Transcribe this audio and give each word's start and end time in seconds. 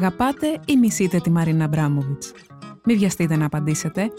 Αγαπάτε 0.00 0.60
ή 0.66 0.76
μισείτε 0.76 1.18
τη 1.18 1.30
Μαρίνα 1.30 1.64
Αμπράμοβιτς. 1.64 2.32
Μην 2.84 2.98
βιαστείτε 2.98 3.36
να 3.36 3.46
απαντήσετε. 3.46 4.10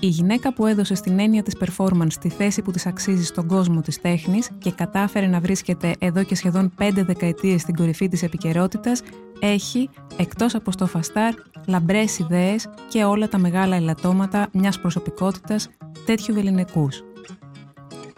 Η 0.00 0.06
γυναίκα 0.06 0.52
που 0.52 0.66
έδωσε 0.66 0.94
στην 0.94 1.18
έννοια 1.18 1.42
της 1.42 1.56
performance 1.60 2.12
τη 2.20 2.28
θέση 2.28 2.62
που 2.62 2.70
της 2.70 2.86
αξίζει 2.86 3.24
στον 3.24 3.46
κόσμο 3.46 3.80
της 3.80 4.00
τέχνης 4.00 4.50
και 4.58 4.70
κατάφερε 4.70 5.26
να 5.26 5.40
βρίσκεται 5.40 5.94
εδώ 5.98 6.22
και 6.22 6.34
σχεδόν 6.34 6.72
πέντε 6.74 7.02
δεκαετίες 7.02 7.60
στην 7.60 7.74
κορυφή 7.74 8.08
της 8.08 8.22
επικαιρότητας, 8.22 9.02
έχει, 9.38 9.88
εκτός 10.16 10.54
από 10.54 10.72
στο 10.72 10.86
φαστάρ, 10.86 11.34
λαμπρές 11.66 12.18
ιδέες 12.18 12.68
και 12.88 13.04
όλα 13.04 13.28
τα 13.28 13.38
μεγάλα 13.38 13.76
ελαττώματα 13.76 14.48
μιας 14.52 14.80
προσωπικότητας 14.80 15.68
τέτοιου 16.04 16.34
βεληνικούς. 16.34 17.02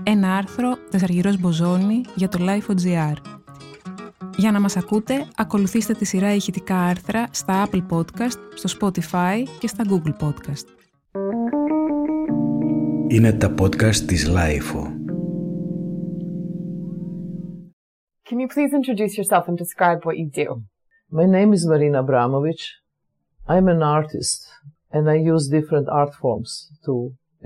Ένα 0.02 0.36
άρθρο 0.36 0.77
Τεσσαργυρός 0.91 1.39
Μποζόνη 1.39 2.00
για 2.14 2.29
το 2.29 2.39
Life.gr. 2.41 3.41
Για 4.36 4.52
να 4.52 4.60
μας 4.60 4.77
ακούτε, 4.77 5.27
ακολουθήστε 5.36 5.92
τη 5.92 6.04
σειρά 6.04 6.34
ηχητικά 6.34 6.77
άρθρα 6.77 7.27
στα 7.30 7.68
Apple 7.68 7.86
Podcast, 7.90 8.38
στο 8.54 8.78
Spotify 8.80 9.42
και 9.59 9.66
στα 9.66 9.84
Google 9.88 10.27
Podcast. 10.27 10.66
Είναι 13.09 13.32
τα 13.32 13.54
podcast 13.60 13.96
της 13.96 14.30
Lifeo. 14.30 15.00
Can 18.30 18.38
you 18.40 18.48
please 18.48 18.73
introduce 18.73 19.14
yourself 19.18 19.45
and 19.48 19.56
describe 19.59 20.00
what 20.04 20.16
you 20.16 20.28
do? 20.42 20.62
My 21.10 21.26
name 21.26 21.52
is 21.52 21.66
Marina 21.66 21.98
Abramovich. 22.01 22.64
I'm 23.46 23.68
an 23.68 23.82
artist 23.82 24.40
and 24.95 25.04
I 25.10 25.16
use 25.32 25.48
different 25.48 25.88
art 26.01 26.14
forms 26.14 26.51
to 26.87 26.92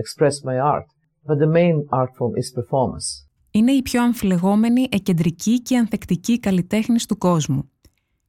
express 0.01 0.35
my 0.43 0.57
art. 0.57 0.87
But 1.27 1.39
the 1.39 1.51
main 1.59 1.87
art 1.91 2.11
form 2.17 2.33
is 2.37 2.51
performance. 2.51 3.26
Είναι 3.57 3.71
η 3.71 3.81
πιο 3.81 4.03
αμφιλεγόμενη, 4.03 4.87
εκεντρική 4.91 5.61
και 5.61 5.77
ανθεκτική 5.77 6.39
καλλιτέχνης 6.39 7.05
του 7.05 7.17
κόσμου. 7.17 7.69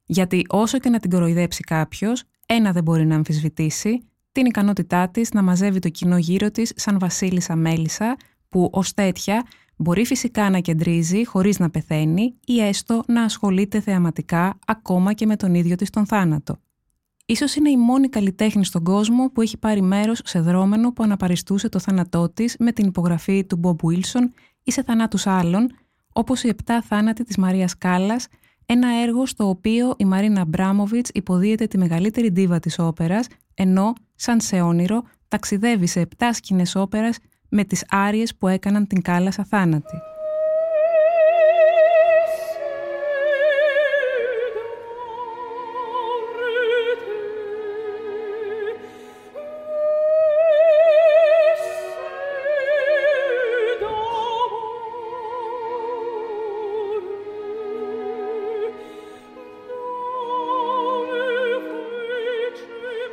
Γιατί 0.06 0.44
όσο 0.48 0.78
και 0.78 0.88
να 0.88 0.98
την 0.98 1.10
κοροϊδέψει 1.10 1.62
κάποιος, 1.62 2.22
ένα 2.46 2.72
δεν 2.72 2.82
μπορεί 2.82 3.06
να 3.06 3.14
αμφισβητήσει, 3.14 4.00
την 4.32 4.46
ικανότητά 4.46 5.08
της 5.08 5.32
να 5.32 5.42
μαζεύει 5.42 5.78
το 5.78 5.88
κοινό 5.88 6.18
γύρω 6.18 6.50
της 6.50 6.72
σαν 6.76 6.98
βασίλισσα 6.98 7.56
μέλισσα, 7.56 8.16
που 8.48 8.68
ως 8.72 8.94
τέτοια 8.94 9.46
μπορεί 9.76 10.06
φυσικά 10.06 10.50
να 10.50 10.58
κεντρίζει 10.58 11.26
χωρίς 11.26 11.58
να 11.58 11.70
πεθαίνει 11.70 12.34
ή 12.46 12.60
έστω 12.60 13.02
να 13.06 13.22
ασχολείται 13.22 13.80
θεαματικά 13.80 14.58
ακόμα 14.66 15.12
και 15.12 15.26
με 15.26 15.36
τον 15.36 15.54
ίδιο 15.54 15.76
της 15.76 15.90
τον 15.90 16.06
θάνατο. 16.06 16.56
Ίσως 17.26 17.54
είναι 17.54 17.70
η 17.70 17.76
μόνη 17.76 18.08
καλλιτέχνη 18.08 18.64
στον 18.64 18.84
κόσμο 18.84 19.30
που 19.30 19.40
έχει 19.40 19.56
πάρει 19.56 19.82
μέρος 19.82 20.20
σε 20.24 20.40
δρόμενο 20.40 20.92
που 20.92 21.02
αναπαριστούσε 21.02 21.68
το 21.68 21.78
θάνατό 21.78 22.28
της 22.28 22.56
με 22.58 22.72
την 22.72 22.86
υπογραφή 22.86 23.44
του 23.44 23.56
Μπομπ 23.56 23.78
Βίλσον 23.82 24.32
ή 24.68 24.70
σε 24.70 24.82
θανάτους 24.82 25.26
άλλων, 25.26 25.70
όπως 26.12 26.42
οι 26.42 26.48
επτά 26.48 26.82
θάνατοι 26.82 27.24
της 27.24 27.36
Μαρίας 27.36 27.78
Κάλλας, 27.78 28.26
ένα 28.66 28.88
έργο 29.02 29.26
στο 29.26 29.48
οποίο 29.48 29.94
η 29.96 30.04
Μαρίνα 30.04 30.44
Μπράμοβιτς 30.44 31.10
υποδίεται 31.14 31.66
τη 31.66 31.78
μεγαλύτερη 31.78 32.30
ντίβα 32.30 32.58
της 32.58 32.78
όπερας, 32.78 33.26
ενώ, 33.54 33.92
σαν 34.14 34.40
σε 34.40 34.60
όνειρο, 34.60 35.02
ταξιδεύει 35.28 35.86
σε 35.86 36.00
επτά 36.00 36.32
σκηνές 36.32 36.74
όπερας 36.74 37.18
με 37.48 37.64
τις 37.64 37.84
άριες 37.88 38.36
που 38.36 38.48
έκαναν 38.48 38.86
την 38.86 39.02
Κάλλας 39.02 39.38
αθάνατη. 39.38 39.96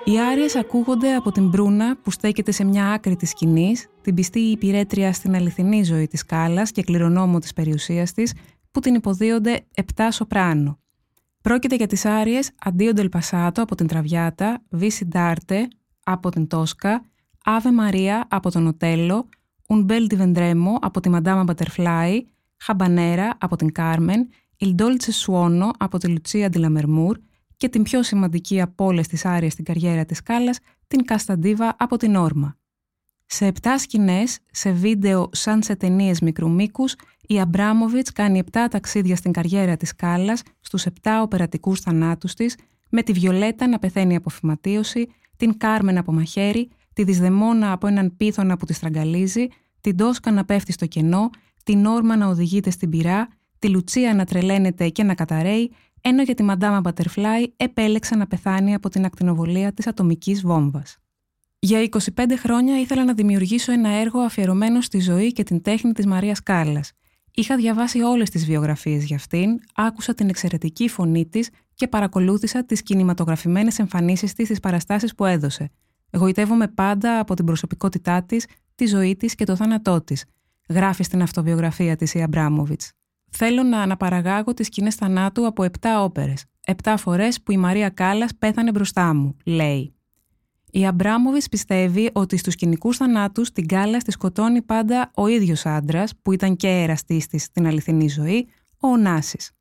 Οι 0.08 0.20
άριες 0.20 0.56
ακούγονται 0.56 1.16
από 1.16 1.32
την 1.32 1.48
Μπρούνα 1.48 1.98
που 2.02 2.12
στέκεται 2.12 2.52
σε 2.52 2.64
μια 2.64 2.92
άκρη 2.92 3.16
της 3.16 3.30
σκηνής, 3.30 3.88
την 4.02 4.16
πιστή 4.16 4.40
υπηρέτρια 4.40 5.14
στην 5.14 5.36
αληθινή 5.36 5.84
ζωή 5.84 6.08
της 6.08 6.26
Κάλλας 6.26 6.72
και 6.72 6.82
κληρονόμο 6.82 7.40
της 7.40 7.54
περιουσίας 7.54 8.12
της, 8.12 8.34
που 8.72 8.80
την 8.80 8.96
υποδίονται 8.96 9.66
επτά 9.74 10.12
σοπράνο. 10.12 10.80
Πρόκειται 11.42 11.76
για 11.76 11.88
τις 11.88 12.06
άριες 12.06 12.52
Αντίο 12.60 12.94
Ντελπασάτο 12.94 13.62
από 13.62 13.76
την 13.76 13.88
Τραβιάτα, 13.88 14.64
Βίση 14.70 15.06
Ντάρτε 15.06 15.68
από 16.04 16.30
την 16.30 16.48
Τόσκα, 16.48 17.06
Άβε 17.44 17.72
Μαρία 17.72 18.28
από 18.30 18.52
τον 18.52 18.68
Οτέλο, 18.68 19.30
Ουνμπέλ 19.68 20.08
Βεντρέμο 20.16 20.78
από 20.82 21.00
τη 21.00 21.10
Μαντάμα 21.10 21.44
Μπατερφλάι, 21.44 22.24
Χαμπανέρα 22.58 23.38
από 23.40 23.56
την 23.56 23.72
Κάρμεν, 23.72 24.28
Ιλντόλτσε 24.58 25.12
Σουόνο 25.12 25.72
από 25.78 25.98
τη 25.98 26.08
Λουτσία 26.08 26.50
Ντιλαμερμούρ 26.50 27.18
και 27.58 27.70
την 27.70 27.84
πιο 27.84 28.04
σημαντική 28.04 28.62
από 28.62 28.86
όλες 28.86 29.08
τις 29.08 29.26
άρειε 29.26 29.50
στην 29.50 29.64
καριέρα 29.64 30.06
της 30.06 30.22
Κάλλας, 30.24 30.60
την 30.88 31.06
Κασταντίβα 31.06 31.76
από 31.78 31.98
την 31.98 32.16
Όρμα. 32.16 32.58
Σε 33.26 33.46
επτά 33.46 33.78
σκηνές, 33.78 34.40
σε 34.52 34.72
βίντεο 34.72 35.30
σαν 35.32 35.64
σε 35.64 35.76
ταινίες 35.76 36.20
μικρού 36.20 36.50
μήκους, 36.50 36.96
η 37.28 37.40
Αμπράμοβιτς 37.40 38.12
κάνει 38.12 38.40
επτά 38.40 38.68
ταξίδια 38.68 39.16
στην 39.16 39.32
καριέρα 39.32 39.78
της 39.78 39.96
Κάλλας 39.96 40.42
στους 40.60 40.86
επτά 40.86 41.22
οπερατικούς 41.22 41.80
θανάτους 41.80 42.34
της, 42.34 42.58
με 42.90 43.04
τη 43.04 43.12
Βιολέτα 43.12 43.68
να 43.68 43.80
πεθαίνει 43.80 44.16
από 44.16 44.30
φυματίωση, 44.30 45.08
την 45.38 45.58
Κάρμεν 45.58 45.98
από 45.98 46.14
μαχαίρι, 46.14 46.70
τη 46.94 47.04
Δυσδεμόνα 47.04 47.72
από 47.72 47.88
έναν 47.88 48.18
πίθωνα 48.18 48.58
που 48.58 48.66
τη 48.66 48.74
στραγγαλίζει, 48.74 49.48
την 49.82 49.98
Τόσκα 49.98 50.32
να 50.32 50.46
πέφτει 50.46 50.72
στο 50.72 50.86
κενό, 50.86 51.30
την 51.64 51.86
Όρμα 51.86 52.16
να 52.16 52.28
οδηγείται 52.28 52.70
στην 52.70 52.90
πυρά, 52.90 53.28
τη 53.60 53.70
Λουτσία 53.70 54.14
να 54.14 54.26
τρελαίνεται 54.26 54.90
και 54.90 55.04
να 55.04 55.16
καταραίει 55.16 55.72
ενώ 56.08 56.22
για 56.22 56.34
τη 56.34 56.44
Μαντάμα 56.44 56.80
Μπατερφλάι 56.80 57.44
επέλεξε 57.58 58.16
να 58.16 58.28
πεθάνει 58.28 58.74
από 58.74 58.90
την 58.90 59.06
ακτινοβολία 59.06 59.74
της 59.74 59.88
ατομικής 59.88 60.42
βόμβας. 60.42 60.98
Για 61.60 61.90
25 61.90 62.00
χρόνια 62.38 62.80
ήθελα 62.80 63.04
να 63.04 63.14
δημιουργήσω 63.14 63.72
ένα 63.72 63.90
έργο 63.90 64.20
αφιερωμένο 64.20 64.82
στη 64.82 65.00
ζωή 65.00 65.32
και 65.32 65.44
την 65.44 65.62
τέχνη 65.62 65.92
της 65.92 66.06
Μαρίας 66.06 66.44
Κάλλας. 66.44 66.92
Είχα 67.32 67.56
διαβάσει 67.56 68.02
όλες 68.02 68.30
τις 68.30 68.46
βιογραφίες 68.46 69.04
για 69.04 69.16
αυτήν, 69.16 69.60
άκουσα 69.76 70.14
την 70.14 70.30
εξαιρετική 70.30 70.90
φωνή 70.90 71.26
της 71.26 71.50
και 71.74 71.88
παρακολούθησα 71.88 72.66
τις 72.66 72.84
κινηματογραφημένες 72.84 73.80
εμφανίσεις 73.80 74.34
της 74.34 74.46
στις 74.46 74.60
παραστάσεις 74.60 75.16
που 75.16 75.26
έδωσε. 75.26 75.70
Εγωιτεύομαι 76.10 76.68
πάντα 76.68 77.20
από 77.20 77.34
την 77.34 77.46
προσωπικότητά 77.46 78.24
της, 78.24 78.48
τη 78.76 78.86
ζωή 78.86 79.16
της 79.16 79.36
και 79.36 79.46
το 79.46 79.56
θάνατό 79.56 80.02
της, 80.02 80.26
γράφει 80.70 81.04
στην 81.04 81.22
αυτοβιογραφία 81.22 81.96
της 81.96 82.14
η 82.14 82.22
Αμπράμοβιτς. 82.22 82.92
Θέλω 83.38 83.64
να 83.64 83.82
αναπαραγάγω 83.82 84.54
τις 84.54 84.66
σκηνές 84.66 84.96
θανάτου 84.96 85.46
από 85.46 85.64
7 85.64 85.70
όπερες. 86.00 86.46
Επτά 86.66 86.98
φορές 86.98 87.42
που 87.42 87.52
η 87.52 87.58
Μαρία 87.58 87.90
Κάλλας 87.90 88.32
πέθανε 88.40 88.72
μπροστά 88.72 89.14
μου, 89.14 89.38
λέει. 89.46 89.94
Η 90.72 90.86
Αμπράμοβιτ 90.86 91.44
πιστεύει 91.52 92.10
ότι 92.14 92.38
στους 92.38 92.56
κοινικού 92.56 92.94
θανάτους 92.94 93.52
την 93.52 93.68
Κάλλα 93.68 93.98
τη 93.98 94.12
σκοτώνει 94.12 94.62
πάντα 94.62 95.12
ο 95.16 95.28
ίδιος 95.28 95.66
άντρας, 95.66 96.14
που 96.22 96.32
ήταν 96.32 96.56
και 96.56 96.68
εραστής 96.68 97.28
της 97.28 97.44
στην 97.44 97.68
αληθινή 97.68 98.08
ζωή, 98.08 98.48
ο 98.80 98.88
Ωνάσης. 98.88 99.52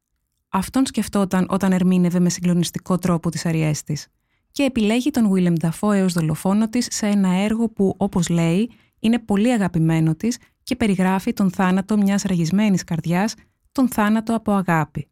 Αυτόν 0.48 0.86
σκεφτόταν 0.86 1.46
όταν 1.48 1.72
ερμήνευε 1.72 2.18
με 2.20 2.28
συγκλονιστικό 2.28 2.98
τρόπο 2.98 3.30
τις 3.30 3.46
αριές 3.46 3.82
της. 3.82 4.06
Και 4.50 4.62
επιλέγει 4.62 5.10
τον 5.10 5.30
Βίλεμ 5.32 5.54
Νταφό 5.54 5.90
έως 5.90 6.12
δολοφόνο 6.12 6.68
της 6.68 6.86
σε 6.90 7.06
ένα 7.06 7.28
έργο 7.28 7.68
που, 7.68 7.94
όπως 7.96 8.28
λέει, 8.28 8.70
είναι 8.98 9.18
πολύ 9.18 9.52
αγαπημένο 9.52 10.14
της 10.14 10.38
και 10.62 10.76
περιγράφει 10.76 11.32
τον 11.32 11.50
θάνατο 11.50 11.96
μιας 11.96 12.22
ραγισμένης 12.22 12.84
καρδιάς 12.84 13.34
τον 13.74 13.88
θάνατο 13.88 14.34
από 14.34 14.52
αγάπη. 14.52 15.08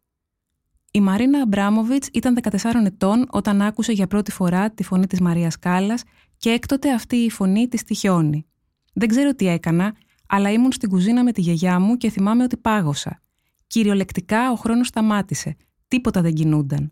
Η 0.91 1.01
Μαρίνα 1.01 1.41
Αμπράμοβιτς 1.41 2.09
ήταν 2.13 2.39
14 2.43 2.85
ετών 2.85 3.27
όταν 3.31 3.63
άκουσε 3.63 3.93
για 3.93 4.07
πρώτη 4.07 4.31
φορά 4.31 4.71
τη 4.71 4.83
φωνή 4.83 5.07
της 5.07 5.21
Μαρίας 5.21 5.59
Κάλλας 5.59 6.03
και 6.37 6.51
έκτοτε 6.51 6.93
αυτή 6.93 7.17
η 7.17 7.31
φωνή 7.31 7.69
της 7.69 7.83
τυχιώνει. 7.83 8.47
Δεν 8.95 9.09
ξέρω 9.09 9.35
τι 9.35 9.47
έκανα, 9.47 9.95
αλλά 10.29 10.51
ήμουν 10.53 10.73
στην 10.73 10.89
κουζίνα 10.89 11.23
με 11.23 11.33
τη 11.33 11.41
γιαγιά 11.41 11.81
μου 11.81 11.97
και 11.97 12.11
θυμάμαι 12.11 12.43
ότι 12.43 12.57
πάγωσα. 12.57 13.21
Κυριολεκτικά 13.67 14.51
ο 14.51 14.55
χρόνος 14.55 14.87
σταμάτησε. 14.87 15.57
Τίποτα 15.89 16.21
δεν 16.21 16.35
κινούνταν. 16.35 16.91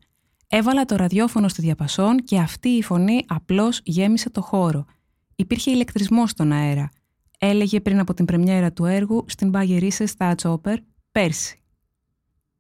Έβαλα 0.49 0.85
το 0.85 0.97
ραδιόφωνο 0.97 1.49
στη 1.49 1.63
διαπασόν 1.63 2.17
και 2.17 2.39
αυτή 2.39 2.69
η 2.69 2.83
φωνή 2.83 3.25
απλώς 3.29 3.81
γέμισε 3.85 4.31
το 4.31 4.41
χώρο. 4.41 4.85
Υπήρχε 5.37 5.71
ηλεκτρισμό 5.71 6.27
στον 6.27 6.53
αέρα. 6.53 6.91
Έλεγε 7.39 7.81
πριν 7.81 7.99
από 7.99 8.15
την 8.15 8.25
πρεμιέρα 8.25 8.73
του 8.73 8.85
έργου 8.85 9.25
στην 9.29 9.49
Μπαγερίσε 9.49 10.07
Στάτσόπερ 10.07 10.79
πέρσι. 11.13 11.60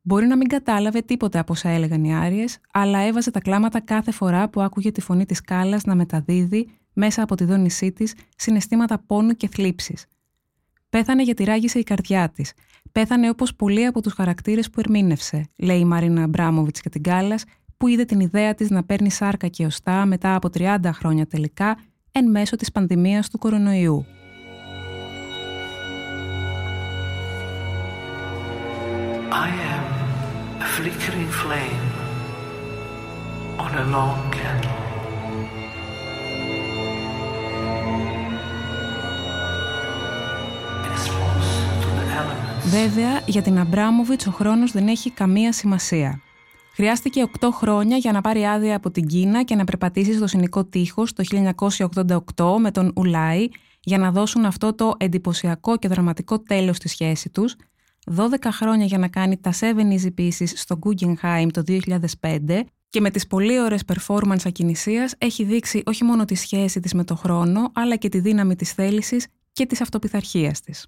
Μπορεί 0.02 0.26
να 0.26 0.36
μην 0.36 0.48
κατάλαβε 0.48 1.00
τίποτα 1.00 1.40
από 1.40 1.52
όσα 1.52 1.68
έλεγαν 1.68 2.04
οι 2.04 2.14
Άριες, 2.14 2.58
αλλά 2.72 2.98
έβαζε 2.98 3.30
τα 3.30 3.40
κλάματα 3.40 3.80
κάθε 3.80 4.10
φορά 4.10 4.48
που 4.48 4.60
άκουγε 4.60 4.92
τη 4.92 5.00
φωνή 5.00 5.26
της 5.26 5.40
κάλα 5.40 5.80
να 5.84 5.94
μεταδίδει 5.94 6.68
μέσα 6.92 7.22
από 7.22 7.34
τη 7.34 7.44
δόνησή 7.44 7.92
της 7.92 8.14
συναισθήματα 8.36 8.98
πόνου 9.06 9.32
και 9.32 9.48
θλίψης. 9.48 10.06
Πέθανε 10.90 11.22
γιατί 11.22 11.44
ράγισε 11.44 11.78
η 11.78 11.82
καρδιά 11.82 12.28
της. 12.28 12.52
Πέθανε 12.92 13.28
όπως 13.28 13.54
πολλοί 13.54 13.86
από 13.86 14.02
τους 14.02 14.12
χαρακτήρες 14.12 14.70
που 14.70 14.80
ερμήνευσε, 14.80 15.44
λέει 15.56 15.78
η 15.78 15.84
Μαρίνα 15.84 16.22
Αμπράμοβιτ 16.22 16.76
και 16.80 16.88
την 16.88 17.02
Κάλλας, 17.02 17.44
που 17.76 17.86
είδε 17.86 18.04
την 18.04 18.20
ιδέα 18.20 18.54
της 18.54 18.70
να 18.70 18.84
παίρνει 18.84 19.10
σάρκα 19.10 19.48
και 19.48 19.64
οστά 19.64 20.06
μετά 20.06 20.34
από 20.34 20.48
30 20.48 20.78
χρόνια 20.92 21.26
τελικά 21.26 21.78
εν 22.12 22.30
μέσω 22.30 22.56
της 22.56 22.72
πανδημίας 22.72 23.30
του 23.30 23.38
κορονοϊού. 23.38 24.04
I 29.32 29.48
am 29.48 29.66
a 29.66 29.69
flickering 30.80 31.30
flame 31.42 31.86
on 33.64 33.72
a 33.82 33.84
long 33.96 34.20
candle. 34.36 34.78
In 40.84 40.90
response 40.96 41.48
to 41.82 41.88
the 41.98 42.06
elements, 42.20 42.68
Βέβαια, 42.68 43.22
για 43.26 43.42
την 43.42 43.58
Αμπράμοβιτς 43.58 44.26
ο 44.26 44.30
χρόνος 44.30 44.72
δεν 44.72 44.88
έχει 44.88 45.10
καμία 45.10 45.52
σημασία. 45.52 46.20
Χρειάστηκε 46.74 47.28
8 47.40 47.48
χρόνια 47.52 47.96
για 47.96 48.12
να 48.12 48.20
πάρει 48.20 48.46
άδεια 48.46 48.76
από 48.76 48.90
την 48.90 49.06
Κίνα 49.06 49.42
και 49.42 49.54
να 49.54 49.64
περπατήσει 49.64 50.14
στο 50.14 50.26
συνικό 50.26 50.64
τείχος 50.64 51.12
το 51.12 51.24
1988 52.36 52.56
με 52.60 52.70
τον 52.70 52.92
Ουλάι 52.96 53.48
για 53.80 53.98
να 53.98 54.10
δώσουν 54.10 54.44
αυτό 54.44 54.74
το 54.74 54.94
εντυπωσιακό 54.98 55.76
και 55.76 55.88
δραματικό 55.88 56.40
τέλος 56.40 56.76
στη 56.76 56.88
σχέση 56.88 57.28
τους, 57.30 57.56
12 58.04 58.50
χρόνια 58.50 58.86
για 58.86 58.98
να 58.98 59.08
κάνει 59.08 59.38
τα 59.40 59.52
7 59.60 59.64
Easy 59.74 60.14
Pieces 60.18 60.48
στο 60.54 60.78
Guggenheim 60.82 61.46
το 61.52 61.62
2005 62.20 62.62
και 62.88 63.00
με 63.00 63.10
τις 63.10 63.26
πολύ 63.26 63.60
ωραίες 63.60 63.82
performance 63.86 64.42
ακινησίας 64.44 65.14
έχει 65.18 65.44
δείξει 65.44 65.82
όχι 65.86 66.04
μόνο 66.04 66.24
τη 66.24 66.34
σχέση 66.34 66.80
της 66.80 66.94
με 66.94 67.04
το 67.04 67.16
χρόνο, 67.16 67.70
αλλά 67.74 67.96
και 67.96 68.08
τη 68.08 68.20
δύναμη 68.20 68.56
της 68.56 68.72
θέλησης 68.72 69.26
και 69.52 69.66
της 69.66 69.80
αυτοπιθαρχίας 69.80 70.60
της. 70.60 70.86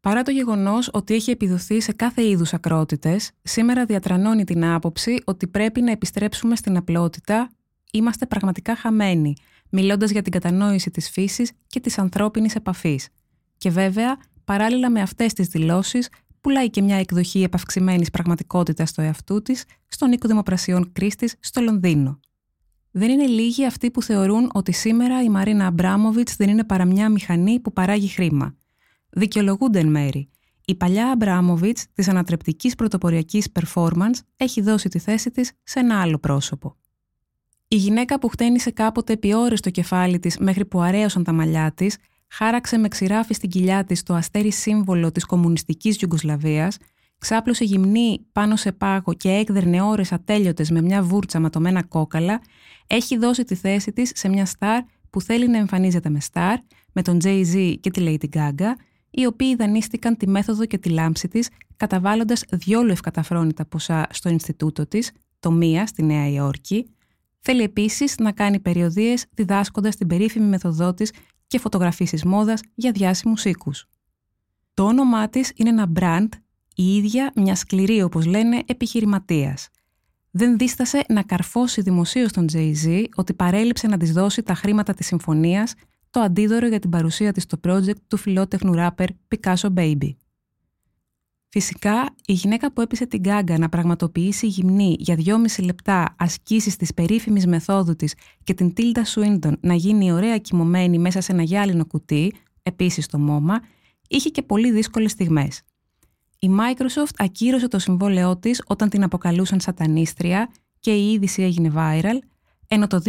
Παρά 0.00 0.22
το 0.22 0.30
γεγονός 0.30 0.90
ότι 0.92 1.14
έχει 1.14 1.30
επιδοθεί 1.30 1.80
σε 1.80 1.92
κάθε 1.92 2.28
είδους 2.28 2.52
ακρότητες, 2.52 3.30
σήμερα 3.42 3.84
διατρανώνει 3.84 4.44
την 4.44 4.64
άποψη 4.64 5.22
ότι 5.24 5.46
πρέπει 5.46 5.80
να 5.80 5.90
επιστρέψουμε 5.90 6.56
στην 6.56 6.76
απλότητα, 6.76 7.50
είμαστε 7.92 8.26
πραγματικά 8.26 8.76
χαμένοι, 8.76 9.34
μιλώντας 9.70 10.10
για 10.10 10.22
την 10.22 10.32
κατανόηση 10.32 10.90
της 10.90 11.10
φύσης 11.10 11.52
και 11.66 11.80
της 11.80 11.98
ανθρώπινης 11.98 12.54
επαφής. 12.54 13.08
Και 13.56 13.70
βέβαια, 13.70 14.16
παράλληλα 14.44 14.90
με 14.90 15.00
αυτές 15.00 15.32
τις 15.32 15.48
δηλώσεις, 15.48 16.08
πουλάει 16.40 16.70
και 16.70 16.82
μια 16.82 16.96
εκδοχή 16.96 17.42
επαυξημένης 17.42 18.10
πραγματικότητας 18.10 18.88
στο 18.88 19.02
εαυτού 19.02 19.42
της 19.42 19.64
στον 19.88 20.12
οίκο 20.12 20.28
Δημοπρασιών 20.28 20.92
Κρίστης 20.92 21.34
στο 21.40 21.60
Λονδίνο. 21.60 22.20
Δεν 22.90 23.10
είναι 23.10 23.26
λίγοι 23.26 23.66
αυτοί 23.66 23.90
που 23.90 24.02
θεωρούν 24.02 24.50
ότι 24.54 24.72
σήμερα 24.72 25.22
η 25.22 25.28
Μαρίνα 25.28 25.66
Αμπράμοβιτς 25.66 26.36
δεν 26.36 26.48
είναι 26.48 26.64
παρά 26.64 26.84
μια 26.84 27.08
μηχανή 27.08 27.60
που 27.60 27.72
παράγει 27.72 28.08
χρήμα. 28.08 28.56
Δικαιολογούνται 29.10 29.78
εν 29.78 29.88
μέρη. 29.88 30.28
Η 30.64 30.74
παλιά 30.74 31.10
Αμπράμοβιτς 31.10 31.86
της 31.92 32.08
ανατρεπτικής 32.08 32.74
πρωτοποριακής 32.74 33.48
performance 33.60 34.18
έχει 34.36 34.60
δώσει 34.60 34.88
τη 34.88 34.98
θέση 34.98 35.30
της 35.30 35.52
σε 35.62 35.78
ένα 35.78 36.00
άλλο 36.00 36.18
πρόσωπο. 36.18 36.76
Η 37.68 37.76
γυναίκα 37.76 38.18
που 38.18 38.28
χτένισε 38.28 38.70
κάποτε 38.70 39.12
επί 39.12 39.34
ώρες 39.34 39.60
το 39.60 39.70
κεφάλι 39.70 40.18
της 40.18 40.38
μέχρι 40.38 40.64
που 40.64 40.80
αρέωσαν 40.80 41.24
τα 41.24 41.32
μαλλιά 41.32 41.72
της, 41.72 41.96
χάραξε 42.30 42.78
με 42.78 42.88
ξηράφι 42.88 43.34
στην 43.34 43.48
κοιλιά 43.50 43.84
της 43.84 44.02
το 44.02 44.14
αστέρι 44.14 44.52
σύμβολο 44.52 45.12
της 45.12 45.24
κομμουνιστικής 45.24 46.00
Ιουγκοσλαβίας, 46.00 46.76
ξάπλωσε 47.18 47.64
γυμνή 47.64 48.26
πάνω 48.32 48.56
σε 48.56 48.72
πάγο 48.72 49.14
και 49.14 49.30
έκδερνε 49.30 49.82
ώρες 49.82 50.12
ατέλειωτες 50.12 50.70
με 50.70 50.80
μια 50.82 51.02
βούρτσα 51.02 51.40
ματωμένα 51.40 51.82
κόκαλα, 51.82 52.40
έχει 52.86 53.18
δώσει 53.18 53.44
τη 53.44 53.54
θέση 53.54 53.92
της 53.92 54.12
σε 54.14 54.28
μια 54.28 54.46
στάρ 54.46 54.82
που 55.10 55.20
θέλει 55.20 55.48
να 55.48 55.58
εμφανίζεται 55.58 56.08
με 56.08 56.20
στάρ, 56.20 56.58
με 56.92 57.02
τον 57.02 57.18
Jay-Z 57.24 57.74
και 57.80 57.90
τη 57.90 58.02
Lady 58.04 58.38
Gaga, 58.38 58.72
οι 59.10 59.26
οποίοι 59.26 59.54
δανείστηκαν 59.56 60.16
τη 60.16 60.28
μέθοδο 60.28 60.66
και 60.66 60.78
τη 60.78 60.88
λάμψη 60.88 61.28
της, 61.28 61.48
καταβάλλοντας 61.76 62.44
διόλου 62.50 62.90
ευκαταφρόνητα 62.90 63.64
ποσά 63.64 64.06
στο 64.10 64.28
Ινστιτούτο 64.28 64.86
της, 64.86 65.12
το 65.40 65.50
μία 65.50 65.86
στη 65.86 66.02
Νέα 66.02 66.28
Υόρκη. 66.28 66.90
Θέλει 67.40 67.62
επίσης 67.62 68.18
να 68.18 68.32
κάνει 68.32 68.60
περιοδίες 68.60 69.24
διδάσκοντας 69.34 69.96
την 69.96 70.06
περίφημη 70.06 70.46
μεθοδό 70.46 70.94
της 70.94 71.12
και 71.48 71.58
φωτογραφίσεις 71.58 72.24
μόδας 72.24 72.60
για 72.74 72.92
διάσημους 72.92 73.44
οίκους. 73.44 73.88
Το 74.74 74.84
όνομά 74.84 75.28
της 75.28 75.52
είναι 75.54 75.68
ένα 75.68 75.86
μπραντ, 75.86 76.32
η 76.74 76.96
ίδια 76.96 77.32
μια 77.34 77.54
σκληρή 77.54 78.02
όπως 78.02 78.26
λένε 78.26 78.62
επιχειρηματίας. 78.66 79.68
Δεν 80.30 80.58
δίστασε 80.58 81.04
να 81.08 81.22
καρφώσει 81.22 81.80
δημοσίως 81.80 82.32
τον 82.32 82.46
Jay-Z 82.52 83.04
ότι 83.14 83.34
παρέλειψε 83.34 83.86
να 83.86 83.96
της 83.96 84.12
δώσει 84.12 84.42
τα 84.42 84.54
χρήματα 84.54 84.94
της 84.94 85.06
συμφωνίας 85.06 85.74
το 86.10 86.20
αντίδωρο 86.20 86.66
για 86.66 86.78
την 86.78 86.90
παρουσία 86.90 87.32
της 87.32 87.42
στο 87.42 87.60
project 87.66 88.00
του 88.08 88.16
φιλότεχνου 88.16 88.72
ράπερ 88.72 89.08
Picasso 89.28 89.74
Baby. 89.74 90.10
Φυσικά, 91.50 92.14
η 92.26 92.32
γυναίκα 92.32 92.72
που 92.72 92.80
έπεισε 92.80 93.06
την 93.06 93.20
Γκάγκα 93.20 93.58
να 93.58 93.68
πραγματοποιήσει 93.68 94.46
γυμνή 94.46 94.96
για 94.98 95.14
δυόμιση 95.14 95.62
λεπτά 95.62 96.14
ασκήσεις 96.18 96.76
της 96.76 96.94
περίφημης 96.94 97.46
μεθόδου 97.46 97.96
της 97.96 98.14
και 98.44 98.54
την 98.54 98.74
Τίλτα 98.74 99.04
Σουίντον 99.04 99.56
να 99.60 99.74
γίνει 99.74 100.12
ωραία 100.12 100.38
κοιμωμένη 100.38 100.98
μέσα 100.98 101.20
σε 101.20 101.32
ένα 101.32 101.42
γυάλινο 101.42 101.86
κουτί, 101.86 102.32
επίσης 102.62 103.04
στο 103.04 103.18
μόμα, 103.18 103.60
είχε 104.08 104.28
και 104.28 104.42
πολύ 104.42 104.70
δύσκολες 104.70 105.10
στιγμές. 105.10 105.62
Η 106.38 106.48
Microsoft 106.50 107.14
ακύρωσε 107.16 107.68
το 107.68 107.78
συμβόλαιό 107.78 108.36
της 108.36 108.62
όταν 108.66 108.88
την 108.88 109.02
αποκαλούσαν 109.02 109.60
σατανίστρια 109.60 110.50
και 110.80 110.94
η 110.94 111.12
είδηση 111.12 111.42
έγινε 111.42 111.72
viral, 111.76 112.18
ενώ 112.68 112.86
το 112.86 113.02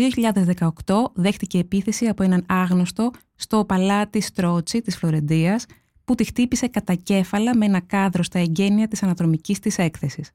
2018 0.86 1.12
δέχτηκε 1.14 1.58
επίθεση 1.58 2.08
από 2.08 2.24
έναν 2.24 2.46
άγνωστο 2.48 3.12
στο 3.36 3.66
παλάτι 3.66 4.22
Στρότσι 4.22 4.82
της 4.82 4.98
Φλωρεντίας 4.98 5.66
που 6.10 6.16
τη 6.16 6.24
χτύπησε 6.24 6.68
κατά 6.68 6.94
κέφαλα 6.94 7.56
με 7.58 7.66
ένα 7.66 7.80
κάδρο 7.80 8.24
στα 8.24 8.40
εγγένεια 8.40 8.88
της 8.88 9.04
ανατρομικής 9.04 9.60
της 9.60 9.78
έκθεσης. 9.78 10.32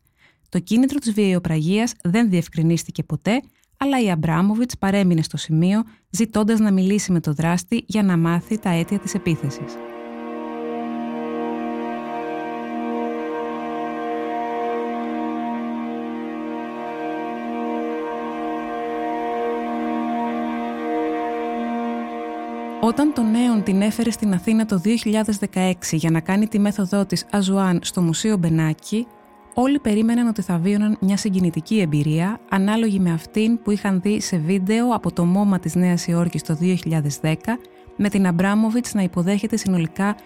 Το 0.49 0.59
κίνητρο 0.59 0.99
της 0.99 1.12
βιαιοπραγίας 1.12 1.93
δεν 2.03 2.31
διευκρινίστηκε 2.31 3.03
ποτέ, 3.03 3.43
αλλά 3.76 4.00
η 4.03 4.11
Αμπράμοβιτς 4.11 4.79
παρέμεινε 4.79 5.23
στο 5.23 5.37
σημείο 5.37 5.82
ζητώντας 6.11 6.61
να 6.61 6.73
μιλήσει 6.73 7.12
με 7.12 7.21
το 7.21 7.32
δράστη 7.32 7.85
για 7.87 8.03
να 8.03 8.17
μάθει 8.17 8.59
τα 8.59 8.71
αίτια 8.71 8.99
της 8.99 9.15
επίθεσης. 9.15 9.94
Όταν 22.87 23.13
το 23.13 23.23
Νέον 23.23 23.63
την 23.63 23.83
έφερε 23.83 24.11
στην 24.11 24.35
Αθήνα 24.35 24.67
το 24.67 24.81
2016 25.55 25.73
για 25.91 26.11
να 26.11 26.21
κάνει 26.21 26.49
τη 26.49 26.59
μέθοδό 26.59 27.07
της 27.07 27.27
Αζουάν 27.31 27.81
στο 27.83 28.01
Μουσείο 28.01 28.37
Μπενάκη, 28.37 29.07
όλοι 29.55 29.79
περίμεναν 29.79 30.27
ότι 30.29 30.43
θα 30.43 30.59
βίωναν 30.59 30.97
μια 31.01 31.17
συγκινητική 31.17 31.81
εμπειρία 31.81 32.41
ανάλογη 32.51 33.01
με 33.01 33.13
αυτήν 33.13 33.63
που 33.63 33.71
είχαν 33.71 34.01
δει 34.01 34.21
σε 34.21 34.37
βίντεο 34.37 34.95
από 34.95 35.13
το 35.13 35.25
μόμα 35.25 35.59
της 35.59 35.75
Νέας 35.75 36.07
Υόρκης 36.07 36.43
το 36.43 36.57
2010 37.21 37.35
με 37.97 38.09
την 38.09 38.27
Αμπράμοβιτς 38.27 38.95
να 38.95 39.03
υποδέχεται 39.03 39.57
συνολικά 39.57 40.17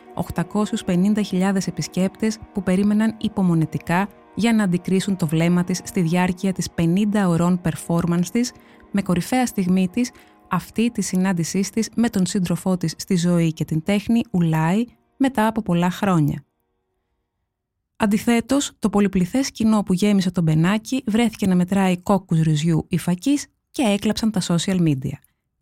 850.000 0.85 1.57
επισκέπτες 1.67 2.39
που 2.53 2.63
περίμεναν 2.63 3.15
υπομονετικά 3.19 4.09
για 4.35 4.53
να 4.53 4.63
αντικρίσουν 4.63 5.17
το 5.17 5.27
βλέμμα 5.27 5.65
της 5.65 5.81
στη 5.85 6.01
διάρκεια 6.01 6.53
της 6.53 6.69
50 6.75 6.85
ωρών 7.29 7.61
performance 7.65 8.27
της 8.33 8.53
με 8.91 9.03
κορυφαία 9.03 9.47
στιγμή 9.47 9.89
της 9.89 10.11
αυτή 10.51 10.91
τη 10.91 11.03
συνάντησή 11.03 11.61
της 11.61 11.89
με 11.95 12.09
τον 12.09 12.27
σύντροφό 12.27 12.77
της 12.77 12.95
στη 12.97 13.17
ζωή 13.17 13.53
και 13.53 13.65
την 13.65 13.83
τέχνη 13.83 14.23
Ουλάι 14.31 14.85
μετά 15.17 15.47
από 15.47 15.63
πολλά 15.63 15.91
χρόνια. 15.91 16.43
Αντιθέτως, 17.97 18.73
το 18.79 18.91
πολυπληθές 18.91 19.51
κοινό 19.51 19.83
που 19.83 19.93
γέμισε 19.93 20.31
τον 20.31 20.45
Μπενάκι 20.45 21.03
βρέθηκε 21.07 21.47
να 21.47 21.55
μετράει 21.55 21.99
κόκκους 21.99 22.41
ρυζιού 22.41 22.87
ή 22.89 22.99
φακής 22.99 23.47
και 23.71 23.83
έκλαψαν 23.83 24.31
τα 24.31 24.41
social 24.41 24.81
media. 24.81 25.17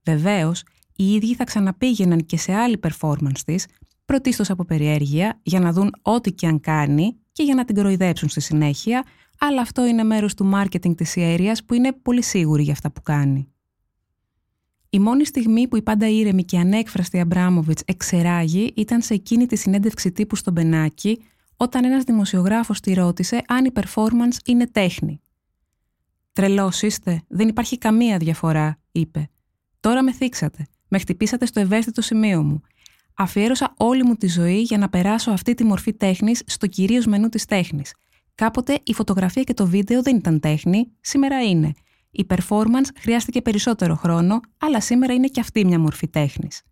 Βεβαίως, 0.05 0.62
οι 0.97 1.12
ίδιοι 1.12 1.35
θα 1.35 1.45
ξαναπήγαιναν 1.45 2.26
και 2.26 2.37
σε 2.37 2.55
άλλη 2.55 2.78
performance 2.83 3.38
της, 3.45 3.66
πρωτίστως 4.05 4.50
από 4.50 4.64
περιέργεια, 4.64 5.40
για 5.43 5.61
να 5.61 5.73
δουν 5.73 5.95
ό,τι 6.02 6.33
και 6.33 6.47
αν 6.47 6.61
κάνει 6.61 7.16
και 7.33 7.43
για 7.43 7.55
να 7.55 7.64
την 7.64 7.75
κοροϊδέψουν 7.75 8.28
στη 8.28 8.40
συνέχεια, 8.40 9.05
αλλά 9.38 9.61
αυτό 9.61 9.87
είναι 9.87 10.02
μέρος 10.02 10.35
του 10.35 10.50
marketing 10.55 10.97
της 10.97 11.16
ιερίας 11.16 11.64
που 11.64 11.75
είναι 11.75 11.93
πολύ 11.93 12.23
σίγουρη 12.23 12.62
για 12.62 12.73
αυτά 12.73 12.93
που 12.93 13.02
κάνει. 13.02 13.49
Η 14.90 14.99
μόνη 14.99 15.26
στιγμή 15.26 15.69
που 15.69 15.76
η 15.76 15.83
πάντα 15.83 16.09
ήρεμη 16.09 16.45
και 16.45 16.59
ανέκφραστη 16.59 17.21
Αμπράμοβιτ 17.21 17.78
εξεράγει 17.85 18.73
ήταν 18.76 19.00
σε 19.02 19.14
εκείνη 19.14 19.47
τη 19.47 19.57
συνέντευξη 19.57 20.12
τύπου 20.12 20.37
στο 20.37 20.50
Μπενάκι, 20.50 21.23
όταν 21.57 21.85
ένας 21.85 22.05
δημοσιογράφος 22.05 22.81
τη 22.81 22.95
ρώτησε 22.95 23.43
αν 23.47 23.64
η 23.64 23.71
performance 23.75 24.37
είναι 24.47 24.66
τέχνη. 24.66 25.21
Τρελός 26.33 26.83
είστε, 26.83 27.23
δεν 27.28 27.49
υπάρχει 27.49 27.78
καμία 27.78 28.16
διαφορά, 28.19 28.78
είπε. 28.93 29.31
Τώρα 29.81 30.02
με 30.02 30.12
θίξατε. 30.12 30.66
Με 30.88 30.99
χτυπήσατε 30.99 31.47
στο 31.47 31.61
ευαίσθητο 31.61 32.02
σημείο 32.02 32.43
μου. 32.43 32.61
Αφιέρωσα 33.14 33.75
όλη 33.76 34.05
μου 34.05 34.14
τη 34.14 34.28
ζωή 34.28 34.61
για 34.61 34.78
να 34.78 34.88
περάσω 34.88 35.31
αυτή 35.31 35.55
τη 35.55 35.64
μορφή 35.64 35.95
τέχνης 35.95 36.43
στο 36.47 36.66
κυρίως 36.66 37.07
μενού 37.07 37.28
της 37.28 37.45
τέχνης. 37.45 37.95
Κάποτε 38.35 38.81
η 38.83 38.95
φωτογραφία 38.95 39.43
και 39.43 39.55
το 39.55 39.66
βίντεο 39.66 40.02
δεν 40.02 40.16
ήταν 40.16 40.40
τέχνη, 40.40 40.93
σήμερα 41.00 41.43
είναι. 41.43 41.73
Η 42.16 42.26
performance 42.28 42.88
χρειάστηκε 43.00 43.42
περισσότερο 43.42 43.94
χρόνο, 43.94 44.40
αλλά 44.58 44.80
σήμερα 44.80 45.12
είναι 45.14 45.26
και 45.26 45.40
αυτή 45.40 45.64
μια 45.64 45.78
μορφή 45.78 46.08
τέχνης. 46.08 46.62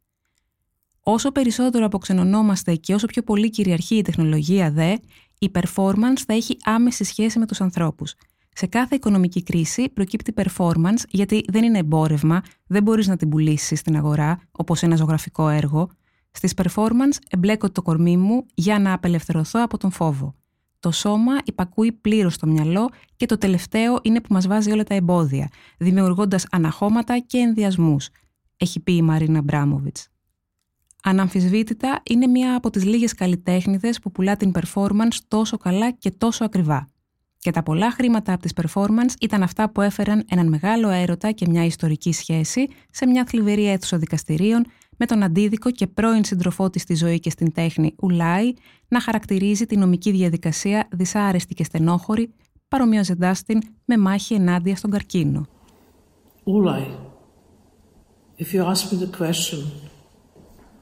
Όσο 1.01 1.33
περισσότερο 1.33 1.85
αποξενωνόμαστε 1.85 2.75
και 2.75 2.95
όσο 2.95 3.07
πιο 3.07 3.23
πολύ 3.23 3.51
κυριαρχεί 3.51 3.97
η 3.97 4.03
τεχνολογία 4.03 4.71
δε, 4.71 4.97
η 5.39 5.51
performance 5.55 6.23
θα 6.27 6.35
έχει 6.35 6.57
άμεση 6.65 7.05
σχέση 7.05 7.39
με 7.39 7.47
τους 7.47 7.61
ανθρώπους. 7.61 8.15
Σε 8.53 8.67
κάθε 8.67 8.95
οικονομική 8.95 9.43
κρίση 9.43 9.89
προκύπτει 9.89 10.33
performance 10.37 11.03
γιατί 11.09 11.45
δεν 11.49 11.65
είναι 11.65 11.79
εμπόρευμα, 11.79 12.43
δεν 12.67 12.83
μπορείς 12.83 13.07
να 13.07 13.17
την 13.17 13.29
πουλήσεις 13.29 13.79
στην 13.79 13.97
αγορά, 13.97 14.41
όπως 14.51 14.83
ένα 14.83 14.97
ζωγραφικό 14.97 15.49
έργο. 15.49 15.91
Στις 16.31 16.53
performance 16.57 17.17
εμπλέκω 17.31 17.71
το 17.71 17.83
κορμί 17.83 18.17
μου 18.17 18.47
για 18.55 18.79
να 18.79 18.93
απελευθερωθώ 18.93 19.63
από 19.63 19.79
τον 19.79 19.91
φόβο. 19.91 20.35
Το 20.85 20.91
σώμα 20.91 21.33
υπακούει 21.45 21.93
πλήρως 21.93 22.37
το 22.37 22.47
μυαλό 22.47 22.89
και 23.17 23.27
το 23.27 23.39
τελευταίο 23.39 23.99
είναι 24.03 24.21
που 24.21 24.33
μας 24.33 24.47
βάζει 24.47 24.73
όλα 24.73 24.85
τα 24.85 24.95
εμπόδια, 24.95 25.49
δημιουργώντας 25.79 26.47
αναχώματα 26.51 27.19
και 27.19 27.39
ενδιασμούς, 27.39 28.09
έχει 28.57 28.81
πει 28.81 28.93
η 28.93 29.03
Μαρίνα 29.03 29.43
Μπράμοβιτς. 29.43 30.09
Αναμφισβήτητα 31.03 32.03
είναι 32.11 32.27
μία 32.27 32.57
από 32.57 32.71
τις 32.71 32.85
λίγες 32.85 33.15
καλλιτέχνηδες 33.15 33.99
που 33.99 34.13
πουλά 34.13 34.37
την 34.37 34.53
performance 34.55 35.17
τόσο 35.29 35.57
καλά 35.57 35.91
και 35.91 36.11
τόσο 36.11 36.45
ακριβά. 36.45 36.91
Και 37.39 37.51
τα 37.51 37.63
πολλά 37.63 37.91
χρήματα 37.91 38.33
από 38.33 38.43
τις 38.43 38.53
performance 38.63 39.15
ήταν 39.21 39.43
αυτά 39.43 39.71
που 39.71 39.81
έφεραν 39.81 40.25
έναν 40.29 40.49
μεγάλο 40.49 40.89
έρωτα 40.89 41.31
και 41.31 41.47
μια 41.49 41.65
ιστορική 41.65 42.13
σχέση 42.13 42.69
σε 42.91 43.07
μια 43.07 43.25
θλιβερή 43.27 43.69
αίθουσα 43.69 43.99
δικαστηρίων 43.99 44.67
με 44.97 45.07
τον 45.07 45.23
αντίδικο 45.23 45.71
και 45.71 45.87
πρώην 45.87 46.25
συντροφό 46.25 46.71
της 46.71 46.83
στη 46.83 46.95
ζωή 46.95 47.21
και 47.21 47.31
στην 47.31 47.53
τέχνη 47.53 47.95
Ουλάι 48.03 48.53
να 48.89 49.01
χαρακτηρίζει 49.01 49.67
τη 49.67 49.77
νομική 49.77 50.11
διαδικασία 50.11 50.89
δυσάρεστη 50.93 51.55
και 51.55 51.65
στενόχωρη, 51.65 52.35
παρομοιάζοντάς 52.69 53.43
την 53.43 53.61
με 53.85 53.97
μάχη 53.97 54.35
ενάντια 54.35 54.77
στον 54.77 54.91
καρκίνο. 54.91 55.47
Ulai. 56.47 56.87
If 58.39 58.53
you 58.53 58.65
ask 58.65 58.93
me 58.93 58.99
the 58.99 59.17
question, 59.23 59.61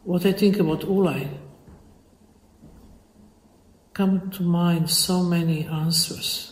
what 0.04 0.24
I 0.24 0.32
think 0.32 0.58
about 0.58 0.82
Ulai, 0.88 1.28
come 3.92 4.30
to 4.36 4.42
mind 4.42 4.90
so 4.90 5.22
many 5.22 5.66
answers. 5.84 6.51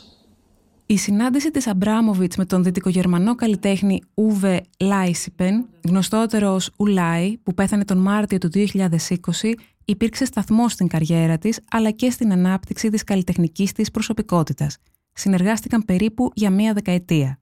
Η 0.90 0.96
συνάντηση 0.96 1.50
της 1.50 1.66
Αμπράμοβιτς 1.66 2.36
με 2.36 2.44
τον 2.44 2.62
δυτικογερμανό 2.62 3.34
καλλιτέχνη 3.34 4.02
Ούβε 4.14 4.62
Λάισιπεν, 4.80 5.68
γνωστότερος 5.84 6.54
ως 6.54 6.70
Ουλάι, 6.76 7.38
που 7.38 7.54
πέθανε 7.54 7.84
τον 7.84 7.98
Μάρτιο 7.98 8.38
του 8.38 8.50
2020, 8.52 9.54
υπήρξε 9.84 10.24
σταθμό 10.24 10.68
στην 10.68 10.88
καριέρα 10.88 11.38
της, 11.38 11.60
αλλά 11.70 11.90
και 11.90 12.10
στην 12.10 12.32
ανάπτυξη 12.32 12.88
της 12.90 13.04
καλλιτεχνικής 13.04 13.72
της 13.72 13.90
προσωπικότητας. 13.90 14.76
Συνεργάστηκαν 15.12 15.84
περίπου 15.84 16.30
για 16.34 16.50
μία 16.50 16.72
δεκαετία. 16.72 17.38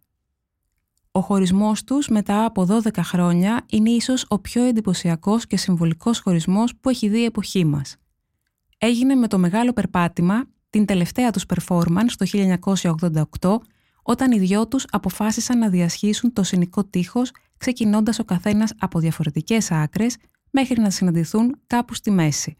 Ο 1.10 1.20
χωρισμός 1.20 1.84
τους 1.84 2.08
μετά 2.08 2.44
από 2.44 2.64
12 2.64 3.02
χρόνια 3.02 3.64
είναι 3.70 3.90
ίσως 3.90 4.24
ο 4.28 4.38
πιο 4.38 4.64
εντυπωσιακός 4.64 5.46
και 5.46 5.56
συμβολικός 5.56 6.20
χωρισμός 6.20 6.76
που 6.80 6.88
έχει 6.88 7.08
δει 7.08 7.18
η 7.18 7.24
εποχή 7.24 7.64
μας. 7.64 7.96
Έγινε 8.78 9.14
με 9.14 9.28
το 9.28 9.38
μεγάλο 9.38 9.72
περπάτημα 9.72 10.44
την 10.70 10.84
τελευταία 10.84 11.30
τους 11.30 11.44
performance 11.54 12.12
το 12.16 12.26
1988, 13.40 13.58
όταν 14.02 14.32
οι 14.32 14.38
δυο 14.38 14.68
τους 14.68 14.84
αποφάσισαν 14.90 15.58
να 15.58 15.68
διασχίσουν 15.68 16.32
το 16.32 16.42
συνικό 16.42 16.84
τείχος, 16.84 17.30
ξεκινώντας 17.56 18.18
ο 18.18 18.24
καθένας 18.24 18.72
από 18.78 18.98
διαφορετικές 18.98 19.70
άκρες, 19.70 20.16
μέχρι 20.50 20.80
να 20.80 20.90
συναντηθούν 20.90 21.56
κάπου 21.66 21.94
στη 21.94 22.10
μέση. 22.10 22.56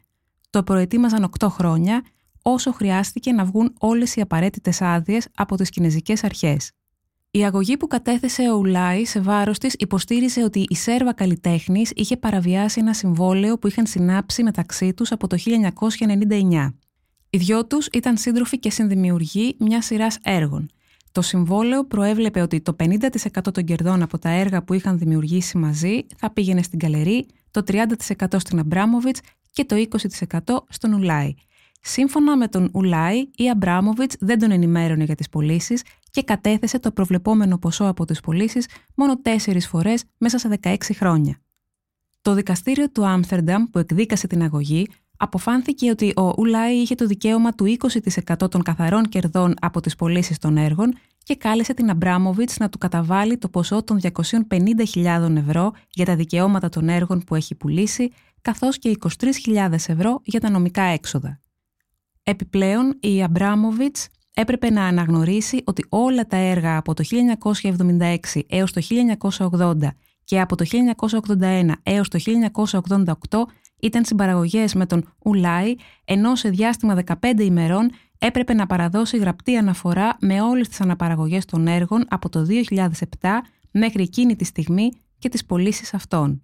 Το 0.51 0.63
προετοίμαζαν 0.63 1.31
8 1.39 1.49
χρόνια, 1.49 2.03
όσο 2.43 2.73
χρειάστηκε 2.73 3.33
να 3.33 3.45
βγουν 3.45 3.75
όλες 3.79 4.17
οι 4.17 4.21
απαραίτητες 4.21 4.83
άδειες 4.83 5.29
από 5.35 5.57
τις 5.57 5.71
κινέζικες 5.71 6.25
αρχές. 6.25 6.71
Η 7.31 7.45
αγωγή 7.45 7.77
που 7.77 7.87
κατέθεσε 7.87 8.43
ο 8.51 8.57
Ουλάι 8.57 9.05
σε 9.05 9.21
βάρος 9.21 9.59
της 9.59 9.75
υποστήριζε 9.79 10.43
ότι 10.43 10.65
η 10.69 10.75
Σέρβα 10.75 11.13
καλλιτέχνης 11.13 11.91
είχε 11.95 12.17
παραβιάσει 12.17 12.81
ένα 12.81 12.95
συμβόλαιο 12.95 13.59
που 13.59 13.67
είχαν 13.67 13.87
συνάψει 13.87 14.43
μεταξύ 14.43 14.95
τους 14.95 15.13
από 15.13 15.27
το 15.27 15.37
1999. 15.37 16.75
Οι 17.31 17.39
δυο 17.39 17.67
τους 17.67 17.87
ήταν 17.93 18.17
σύντροφοι 18.17 18.59
και 18.59 18.71
συνδημιουργοί 18.71 19.57
μιας 19.59 19.85
σειράς 19.85 20.19
έργων. 20.23 20.71
Το 21.13 21.23
συμβόλαιο 21.23 21.85
προέβλεπε 21.85 22.41
ότι 22.41 22.61
το 22.61 22.77
50% 22.79 23.53
των 23.53 23.65
κερδών 23.65 24.03
από 24.03 24.19
τα 24.19 24.29
έργα 24.29 24.63
που 24.63 24.75
είχαν 24.75 24.99
δημιουργήσει 24.99 25.59
μαζί 25.59 26.07
θα 26.17 26.31
πήγαινε 26.31 26.63
στην 26.63 26.79
Καλερί, 26.79 27.27
το 27.51 27.63
30% 27.67 27.85
στην 28.37 28.59
Αμπράμοβιτς 28.59 29.21
και 29.51 29.65
το 29.65 29.77
20% 29.77 30.57
στον 30.69 30.93
Ουλάι. 30.93 31.35
Σύμφωνα 31.81 32.37
με 32.37 32.49
τον 32.49 32.71
Ουλάι, 32.75 33.19
η 33.37 33.51
Αμπράμοβιτς 33.51 34.17
δεν 34.21 34.39
τον 34.39 34.51
ενημέρωνε 34.51 35.05
για 35.05 35.15
τις 35.15 35.29
πωλήσεις 35.29 35.83
και 36.11 36.23
κατέθεσε 36.23 36.79
το 36.79 36.93
προβλεπόμενο 36.93 37.59
ποσό 37.59 37.85
από 37.85 38.05
τις 38.05 38.21
πωλήσεις 38.21 38.67
μόνο 38.95 39.21
τέσσερις 39.21 39.67
φορές 39.67 40.05
μέσα 40.19 40.39
σε 40.39 40.59
16 40.63 40.77
χρόνια. 40.95 41.41
Το 42.23 42.35
δικαστήριο 42.35 42.91
του 42.91 43.07
Άμστερνταμ 43.07 43.65
που 43.65 43.79
εκδίκασε 43.79 44.27
την 44.27 44.43
αγωγή 44.43 44.87
αποφάνθηκε 45.19 45.91
ότι 45.91 46.13
ο 46.17 46.33
Ουλάι 46.39 46.75
είχε 46.75 46.95
το 46.95 47.07
δικαίωμα 47.07 47.53
του 47.55 47.77
20% 48.39 48.51
των 48.51 48.63
καθαρών 48.63 49.05
κερδών 49.05 49.55
από 49.61 49.81
τις 49.81 49.95
πωλήσεις 49.95 50.39
των 50.39 50.57
έργων 50.57 50.95
και 51.23 51.37
κάλεσε 51.37 51.75
την 51.75 51.91
Αμπράμοβιτς 51.91 52.57
να 52.59 52.69
του 52.69 52.79
καταβάλει 52.79 53.39
το 53.39 53.49
ποσό 53.49 53.83
των 53.83 54.01
250.000 54.03 55.37
ευρώ 55.37 55.73
για 55.91 56.05
τα 56.05 56.17
δικαιώματα 56.17 56.69
των 56.69 56.89
έργων 56.89 57.25
που 57.25 57.35
έχει 57.35 57.55
πουλήσει, 57.55 58.13
καθώς 58.43 58.79
και 58.79 58.97
23.000 59.47 59.73
ευρώ 59.73 60.21
για 60.25 60.41
τα 60.41 60.51
νομικά 60.51 60.83
έξοδα. 60.83 61.41
Επιπλέον, 62.23 62.97
η 63.01 63.23
Αμπράμοβιτς 63.23 64.09
έπρεπε 64.35 64.71
να 64.71 64.85
αναγνωρίσει 64.85 65.63
ότι 65.65 65.85
όλα 65.89 66.27
τα 66.27 66.37
έργα 66.37 66.77
από 66.77 66.95
το 66.95 67.05
1976 68.33 68.41
έως 68.47 68.73
το 68.73 68.81
1980 69.51 69.75
και 70.25 70.41
από 70.41 70.57
το 70.57 70.65
1981 71.41 71.71
έως 71.83 72.09
το 72.09 72.19
1988 73.29 73.39
ήταν 73.81 74.05
συμπαραγωγές 74.05 74.75
με 74.75 74.87
τον 74.87 75.13
Ουλάι, 75.25 75.75
ενώ 76.05 76.37
σε 76.37 76.49
διάστημα 76.49 76.99
15 77.23 77.41
ημερών 77.41 77.91
έπρεπε 78.19 78.55
να 78.55 78.67
παραδώσει 78.67 79.17
γραπτή 79.17 79.57
αναφορά 79.57 80.17
με 80.21 80.41
όλες 80.41 80.69
τις 80.69 80.81
αναπαραγωγές 80.81 81.45
των 81.45 81.67
έργων 81.67 82.05
από 82.09 82.29
το 82.29 82.47
2007 83.21 83.29
μέχρι 83.71 84.03
εκείνη 84.03 84.37
τη 84.37 84.45
στιγμή 84.45 84.91
και 85.19 85.29
τις 85.29 85.45
πωλήσεις 85.45 85.95
αυτών. 85.95 86.43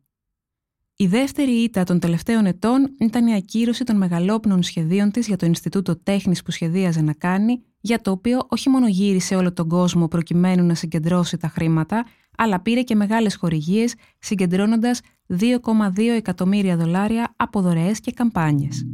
Η 0.97 1.07
δεύτερη 1.07 1.50
ήττα 1.50 1.85
των 1.85 1.99
τελευταίων 1.99 2.47
ετών 2.47 2.95
ήταν 2.99 3.26
η 3.26 3.35
ακύρωση 3.35 3.85
των 3.85 3.97
μεγαλόπνων 3.97 4.62
σχεδίων 4.62 5.11
της 5.11 5.26
για 5.26 5.37
το 5.37 5.47
Ινστιτούτο 5.47 5.97
Τέχνης 5.97 6.43
που 6.43 6.50
σχεδίαζε 6.50 7.00
να 7.00 7.12
κάνει, 7.12 7.62
για 7.81 8.00
το 8.00 8.11
οποίο 8.11 8.47
όχι 8.49 8.69
μόνο 8.69 8.88
γύρισε 8.88 9.37
όλο 9.37 9.53
τον 9.53 9.69
κόσμο 9.69 10.09
προκειμένου 10.09 10.64
να 10.64 10.75
συγκεντρώσει 10.75 11.37
τα 11.37 11.49
χρήματα, 11.49 12.07
αλλά 12.37 12.61
πήρε 12.61 12.83
και 12.83 12.95
μεγάλες 12.95 13.37
χορηγίες, 13.37 13.95
συγκεντρώνοντας 14.19 15.00
2,2 15.38 16.00
εκατομμύρια 16.18 16.78
δολάρια 16.78 17.34
από 17.36 17.62
δωρεές 17.62 18.00
και 18.00 18.12
καμπάνιες. 18.12 18.86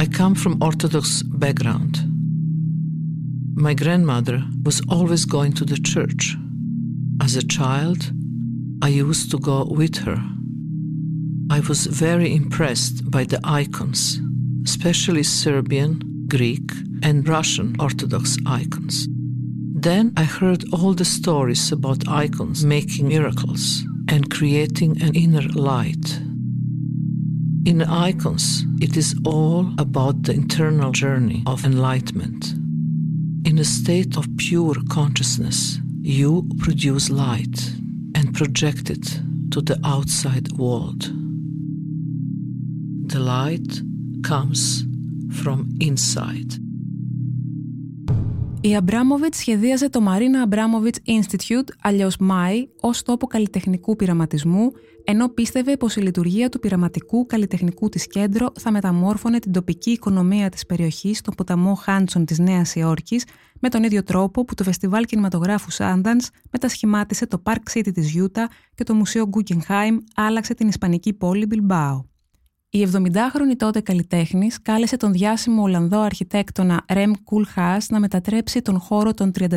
I 0.00 0.04
come 0.04 0.34
from 0.34 0.56
Orthodox 0.58 1.22
background. 1.38 1.94
My 3.56 3.74
grandmother 3.74 4.38
was 4.64 4.80
always 4.88 5.24
going 5.26 5.52
to 5.52 5.64
the 5.64 5.80
church. 5.92 6.36
As 7.26 7.36
a 7.36 7.46
child, 7.58 8.00
I 8.82 8.88
used 8.88 9.30
to 9.32 9.38
go 9.38 9.58
with 9.80 9.96
her. 10.06 10.18
I 11.50 11.60
was 11.68 11.80
very 11.86 12.34
impressed 12.34 12.96
by 13.10 13.24
the 13.24 13.40
icons, 13.44 14.00
especially 14.64 15.22
Serbian, 15.22 15.92
Greek, 16.28 16.66
and 17.02 17.28
Russian 17.28 17.68
Orthodox 17.78 18.24
icons. 18.46 19.06
Then 19.88 20.12
I 20.16 20.24
heard 20.24 20.64
all 20.72 20.94
the 20.94 21.04
stories 21.04 21.64
about 21.70 22.08
icons 22.08 22.64
making 22.64 23.08
miracles 23.08 23.84
and 24.09 24.29
creating 24.31 25.01
an 25.01 25.13
inner 25.15 25.47
light. 25.53 26.19
In 27.65 27.81
icons, 27.81 28.65
it 28.79 28.95
is 28.95 29.15
all 29.25 29.71
about 29.77 30.23
the 30.23 30.33
internal 30.33 30.91
journey 30.91 31.43
of 31.45 31.65
enlightenment. 31.65 32.53
In 33.45 33.59
a 33.59 33.65
state 33.65 34.17
of 34.17 34.27
pure 34.37 34.75
consciousness, 34.89 35.79
you 36.01 36.47
produce 36.59 37.09
light 37.09 37.73
and 38.15 38.33
project 38.33 38.89
it 38.89 39.19
to 39.51 39.61
the 39.61 39.79
outside 39.83 40.51
world. 40.53 41.11
The 43.09 43.19
light 43.19 43.81
comes 44.23 44.83
from 45.41 45.75
inside. 45.79 46.55
Η 48.61 48.75
Αμπράμοβιτ 48.75 49.33
σχεδίαζε 49.33 49.89
το 49.89 49.99
Marina 50.07 50.49
Abramovich 50.49 51.19
Institute, 51.19 51.67
αλλιώς 51.81 52.17
MAI, 52.19 52.67
ως 52.81 53.03
τόπο 53.03 53.27
καλλιτεχνικού 53.27 53.95
πειραματισμού, 53.95 54.71
ενώ 55.03 55.29
πίστευε 55.29 55.77
πως 55.77 55.95
η 55.95 56.01
λειτουργία 56.01 56.49
του 56.49 56.59
πειραματικού 56.59 57.25
καλλιτεχνικού 57.25 57.89
της 57.89 58.07
κέντρο 58.07 58.51
θα 58.59 58.71
μεταμόρφωνε 58.71 59.39
την 59.39 59.51
τοπική 59.51 59.91
οικονομία 59.91 60.49
της 60.49 60.65
περιοχής 60.65 61.17
στον 61.17 61.33
ποταμό 61.35 61.73
Χάντσον 61.73 62.25
της 62.25 62.39
Νέας 62.39 62.75
Υόρκης, 62.75 63.25
με 63.59 63.69
τον 63.69 63.83
ίδιο 63.83 64.03
τρόπο 64.03 64.45
που 64.45 64.53
το 64.53 64.63
Φεστιβάλ 64.63 65.05
Κινηματογράφου 65.05 65.71
Sundance 65.71 66.27
μετασχημάτισε 66.51 67.27
το 67.27 67.41
Park 67.45 67.77
City 67.77 67.93
της 67.93 68.09
Γιούτα 68.09 68.49
και 68.75 68.83
το 68.83 68.93
Μουσείο 68.93 69.29
Guggenheim 69.31 69.97
άλλαξε 70.15 70.53
την 70.53 70.67
Ισπανική 70.67 71.13
πόλη 71.13 71.47
Bilbao. 71.51 72.16
Η 72.69 72.87
70χρονη 72.93 73.55
τότε 73.57 73.81
καλλιτέχνης 73.81 74.61
κάλεσε 74.61 74.97
τον 74.97 75.11
διάσημο 75.11 75.61
Ολλανδό 75.61 75.99
αρχιτέκτονα 75.99 76.85
Ρεμ 76.89 77.11
Κουλχάς 77.23 77.89
να 77.89 77.99
μετατρέψει 77.99 78.61
τον 78.61 78.79
χώρο 78.79 79.13
των 79.13 79.31
33.000 79.39 79.49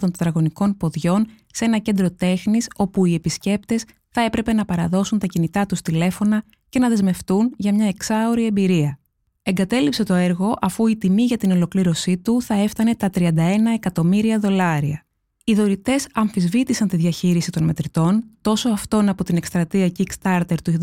τετραγωνικών 0.00 0.76
ποδιών 0.76 1.26
σε 1.46 1.64
ένα 1.64 1.78
κέντρο 1.78 2.10
τέχνης 2.10 2.68
όπου 2.76 3.06
οι 3.06 3.14
επισκέπτες 3.14 3.84
θα 4.08 4.20
έπρεπε 4.20 4.52
να 4.52 4.64
παραδώσουν 4.64 5.18
τα 5.18 5.26
κινητά 5.26 5.66
τους 5.66 5.82
τηλέφωνα 5.82 6.44
και 6.68 6.78
να 6.78 6.88
δεσμευτούν 6.88 7.54
για 7.56 7.74
μια 7.74 7.86
εξάωρη 7.86 8.46
εμπειρία. 8.46 8.98
Εγκατέλειψε 9.42 10.02
το 10.02 10.14
έργο 10.14 10.56
αφού 10.60 10.86
η 10.86 10.96
τιμή 10.96 11.22
για 11.22 11.36
την 11.36 11.50
ολοκλήρωσή 11.50 12.18
του 12.18 12.42
θα 12.42 12.54
έφτανε 12.54 12.94
τα 12.94 13.10
31 13.14 13.30
εκατομμύρια 13.74 14.38
δολάρια. 14.38 15.04
Οι 15.44 15.54
δωρητές 15.54 16.06
αμφισβήτησαν 16.12 16.88
τη 16.88 16.96
διαχείριση 16.96 17.50
των 17.50 17.64
μετρητών, 17.64 18.24
τόσο 18.40 18.68
αυτών 18.68 19.08
από 19.08 19.24
την 19.24 19.36
εκστρατεία 19.36 19.92
Kickstarter 19.98 20.56
του 20.64 20.74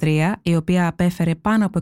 2013, 0.00 0.32
η 0.42 0.56
οποία 0.56 0.86
απέφερε 0.86 1.34
πάνω 1.34 1.66
από 1.66 1.80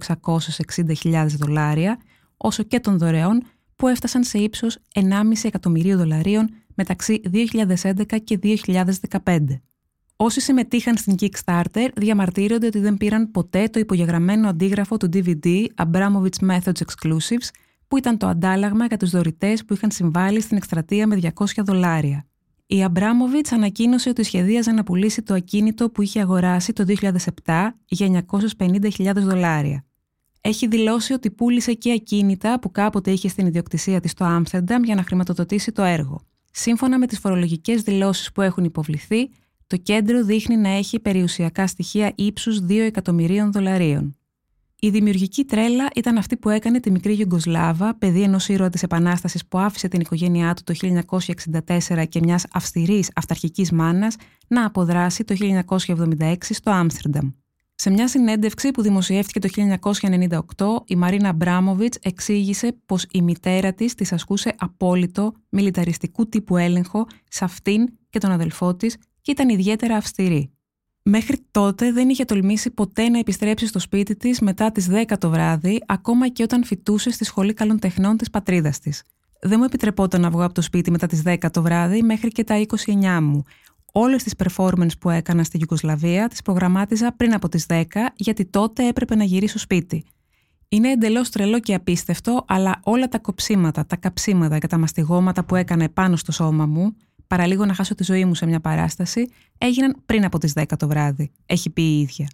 660.000 1.02 1.26
δολάρια, 1.26 1.98
όσο 2.36 2.62
και 2.62 2.80
των 2.80 2.98
δωρεών 2.98 3.42
που 3.76 3.88
έφτασαν 3.88 4.24
σε 4.24 4.38
ύψος 4.38 4.78
1,5 4.94 5.02
εκατομμυρίου 5.42 5.96
δολαρίων 5.96 6.50
μεταξύ 6.74 7.20
2011 7.32 8.04
και 8.24 8.38
2015. 9.24 9.38
Όσοι 10.16 10.40
συμμετείχαν 10.40 10.96
στην 10.96 11.14
Kickstarter 11.20 11.88
διαμαρτύρονται 11.96 12.66
ότι 12.66 12.78
δεν 12.78 12.96
πήραν 12.96 13.30
ποτέ 13.30 13.68
το 13.68 13.78
υπογεγραμμένο 13.78 14.48
αντίγραφο 14.48 14.96
του 14.96 15.08
DVD 15.12 15.64
Abramovich 15.76 16.48
Methods 16.50 16.80
Exclusives, 16.84 17.48
που 17.90 17.96
ήταν 17.96 18.16
το 18.16 18.26
αντάλλαγμα 18.26 18.86
για 18.86 18.96
τους 18.96 19.10
δωρητές 19.10 19.64
που 19.64 19.74
είχαν 19.74 19.90
συμβάλει 19.90 20.40
στην 20.40 20.56
εκστρατεία 20.56 21.06
με 21.06 21.18
200 21.22 21.44
δολάρια. 21.56 22.24
Η 22.66 22.82
Αμπράμοβιτς 22.82 23.52
ανακοίνωσε 23.52 24.08
ότι 24.08 24.22
σχεδίαζε 24.22 24.72
να 24.72 24.82
πουλήσει 24.82 25.22
το 25.22 25.34
ακίνητο 25.34 25.90
που 25.90 26.02
είχε 26.02 26.20
αγοράσει 26.20 26.72
το 26.72 26.84
2007 27.44 27.68
για 27.86 28.24
950.000 28.58 29.12
δολάρια. 29.14 29.84
Έχει 30.40 30.66
δηλώσει 30.66 31.12
ότι 31.12 31.30
πούλησε 31.30 31.72
και 31.72 31.92
ακίνητα 31.92 32.60
που 32.60 32.70
κάποτε 32.70 33.10
είχε 33.10 33.28
στην 33.28 33.46
ιδιοκτησία 33.46 34.00
της 34.00 34.10
στο 34.10 34.24
Άμστερνταμ 34.24 34.82
για 34.82 34.94
να 34.94 35.02
χρηματοδοτήσει 35.02 35.72
το 35.72 35.82
έργο. 35.82 36.20
Σύμφωνα 36.50 36.98
με 36.98 37.06
τις 37.06 37.18
φορολογικές 37.18 37.82
δηλώσεις 37.82 38.32
που 38.32 38.40
έχουν 38.40 38.64
υποβληθεί, 38.64 39.30
το 39.66 39.76
κέντρο 39.76 40.24
δείχνει 40.24 40.56
να 40.56 40.68
έχει 40.68 41.00
περιουσιακά 41.00 41.66
στοιχεία 41.66 42.12
ύψους 42.14 42.60
2 42.68 42.70
εκατομμυρίων 42.70 43.52
δολαρίων. 43.52 44.19
Η 44.82 44.90
δημιουργική 44.90 45.44
τρέλα 45.44 45.88
ήταν 45.94 46.16
αυτή 46.16 46.36
που 46.36 46.48
έκανε 46.48 46.80
τη 46.80 46.90
μικρή 46.90 47.12
Γιουγκοσλάβα, 47.12 47.94
παιδί 47.98 48.22
ενός 48.22 48.48
ήρωα 48.48 48.68
της 48.70 48.82
Επανάστασης 48.82 49.46
που 49.46 49.58
άφησε 49.58 49.88
την 49.88 50.00
οικογένειά 50.00 50.54
του 50.54 50.62
το 50.64 50.74
1964 51.88 52.04
και 52.08 52.20
μιας 52.22 52.44
αυστηρής 52.52 53.10
αυταρχικής 53.14 53.72
μάνας, 53.72 54.16
να 54.48 54.64
αποδράσει 54.64 55.24
το 55.24 55.34
1976 55.34 56.34
στο 56.54 56.70
Άμστερνταμ. 56.70 57.30
Σε 57.74 57.90
μια 57.90 58.08
συνέντευξη 58.08 58.70
που 58.70 58.82
δημοσιεύτηκε 58.82 59.38
το 59.38 59.48
1998, 59.48 60.82
η 60.86 60.96
Μαρίνα 60.96 61.32
Μπράμοβιτ 61.32 61.94
εξήγησε 62.02 62.76
πως 62.86 63.06
η 63.10 63.22
μητέρα 63.22 63.72
της 63.72 63.94
της 63.94 64.12
ασκούσε 64.12 64.54
απόλυτο 64.58 65.32
μιλιταριστικού 65.48 66.28
τύπου 66.28 66.56
έλεγχο 66.56 67.06
σε 67.28 67.44
αυτήν 67.44 67.88
και 68.10 68.18
τον 68.18 68.30
αδελφό 68.30 68.74
της 68.74 68.96
και 69.20 69.30
ήταν 69.30 69.48
ιδιαίτερα 69.48 69.96
αυστηρή. 69.96 70.50
Μέχρι 71.02 71.46
τότε 71.50 71.92
δεν 71.92 72.08
είχε 72.08 72.24
τολμήσει 72.24 72.70
ποτέ 72.70 73.08
να 73.08 73.18
επιστρέψει 73.18 73.66
στο 73.66 73.78
σπίτι 73.78 74.16
της 74.16 74.40
μετά 74.40 74.72
τις 74.72 74.88
10 74.90 75.18
το 75.18 75.30
βράδυ, 75.30 75.82
ακόμα 75.86 76.28
και 76.28 76.42
όταν 76.42 76.64
φοιτούσε 76.64 77.10
στη 77.10 77.24
Σχολή 77.24 77.54
Καλών 77.54 77.78
Τεχνών 77.78 78.16
της 78.16 78.30
πατρίδας 78.30 78.78
της. 78.78 79.02
Δεν 79.40 79.58
μου 79.58 79.64
επιτρεπόταν 79.64 80.20
να 80.20 80.30
βγω 80.30 80.44
από 80.44 80.54
το 80.54 80.62
σπίτι 80.62 80.90
μετά 80.90 81.06
τις 81.06 81.22
10 81.24 81.50
το 81.50 81.62
βράδυ 81.62 82.02
μέχρι 82.02 82.28
και 82.28 82.44
τα 82.44 82.64
29 82.86 83.20
μου. 83.22 83.42
Όλες 83.92 84.22
τις 84.22 84.34
performance 84.44 84.98
που 85.00 85.10
έκανα 85.10 85.44
στη 85.44 85.56
Γιουγκοσλαβία 85.56 86.28
τις 86.28 86.42
προγραμμάτιζα 86.42 87.12
πριν 87.12 87.34
από 87.34 87.48
τις 87.48 87.66
10, 87.68 87.82
γιατί 88.16 88.44
τότε 88.44 88.88
έπρεπε 88.88 89.14
να 89.14 89.24
γυρίσω 89.24 89.58
σπίτι. 89.58 90.04
Είναι 90.68 90.90
εντελώς 90.90 91.30
τρελό 91.30 91.60
και 91.60 91.74
απίστευτο, 91.74 92.44
αλλά 92.48 92.80
όλα 92.82 93.08
τα 93.08 93.18
κοψίματα, 93.18 93.86
τα 93.86 93.96
καψίματα 93.96 94.58
και 94.58 94.66
τα 94.66 94.78
μαστιγώματα 94.78 95.44
που 95.44 95.56
έκανα 95.56 95.84
επάνω 95.84 96.16
στο 96.16 96.32
σώμα 96.32 96.66
μου, 96.66 96.96
παραλίγο 97.30 97.64
να 97.64 97.74
χάσω 97.74 97.94
τη 97.94 98.04
ζωή 98.04 98.24
μου 98.24 98.34
σε 98.34 98.46
μια 98.46 98.60
παράσταση, 98.60 99.30
έγιναν 99.58 99.96
πριν 100.06 100.24
από 100.24 100.38
τις 100.38 100.52
10 100.56 100.64
το 100.78 100.88
βράδυ, 100.88 101.30
έχει 101.46 101.70
πει 101.70 101.82
η 101.82 102.00
ίδια. 102.00 102.28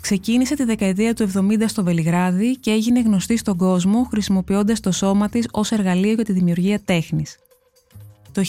Ξεκίνησε 0.00 0.54
τη 0.54 0.64
δεκαετία 0.64 1.14
του 1.14 1.30
70 1.34 1.64
στο 1.66 1.84
Βελιγράδι 1.84 2.56
και 2.56 2.70
έγινε 2.70 3.00
γνωστή 3.00 3.36
στον 3.36 3.56
κόσμο 3.56 4.02
χρησιμοποιώντας 4.02 4.80
το 4.80 4.92
σώμα 4.92 5.28
της 5.28 5.48
ως 5.50 5.70
εργαλείο 5.70 6.12
για 6.12 6.24
τη 6.24 6.32
δημιουργία 6.32 6.80
τέχνης. 6.80 7.38
Το 8.32 8.42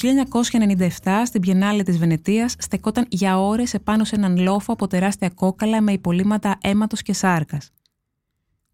1997 1.04 1.22
στην 1.26 1.42
Πιενάλε 1.42 1.84
της 1.84 1.98
Βενετίας 1.98 2.56
στεκόταν 2.58 3.06
για 3.10 3.40
ώρες 3.40 3.74
επάνω 3.74 4.04
σε 4.04 4.16
έναν 4.16 4.38
λόφο 4.38 4.74
από 4.74 4.88
τεράστια 4.88 5.30
κόκαλα 5.30 5.82
με 5.82 5.92
υπολείμματα 5.92 6.58
αίματος 6.62 7.02
και 7.02 7.14
σάρκας. 7.14 7.72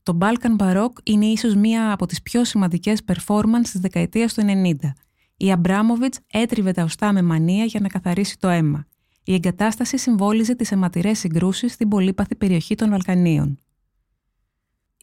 Το 0.04 0.18
Balkan 0.22 0.56
Baroque 0.58 1.00
είναι 1.04 1.26
ίσως 1.26 1.56
μία 1.56 1.92
από 1.92 2.06
τις 2.06 2.22
πιο 2.22 2.44
σημαντικές 2.46 3.02
performance 3.06 3.62
της 3.62 3.80
δεκαετίας 3.80 4.34
του 4.34 4.42
90. 4.42 4.94
Η 5.38 5.52
Αμπράμοβιτς 5.52 6.20
έτριβε 6.32 6.72
τα 6.72 6.84
οστά 6.84 7.14
με 7.14 7.22
μανία 7.22 7.66
για 7.66 7.80
να 7.80 7.88
καθαρίσει 7.88 8.40
το 8.40 8.48
αίμα. 8.48 8.86
Η 9.24 9.34
εγκατάσταση 9.34 9.98
συμβόλιζε 9.98 10.56
τις 10.56 10.72
αιματηρές 10.72 11.20
συγκρούσεις 11.20 11.74
στην 11.74 11.88
πολύπαθη 11.88 12.36
περιοχή 12.36 12.76
των 12.76 12.90
Βαλκανίων. 12.90 13.60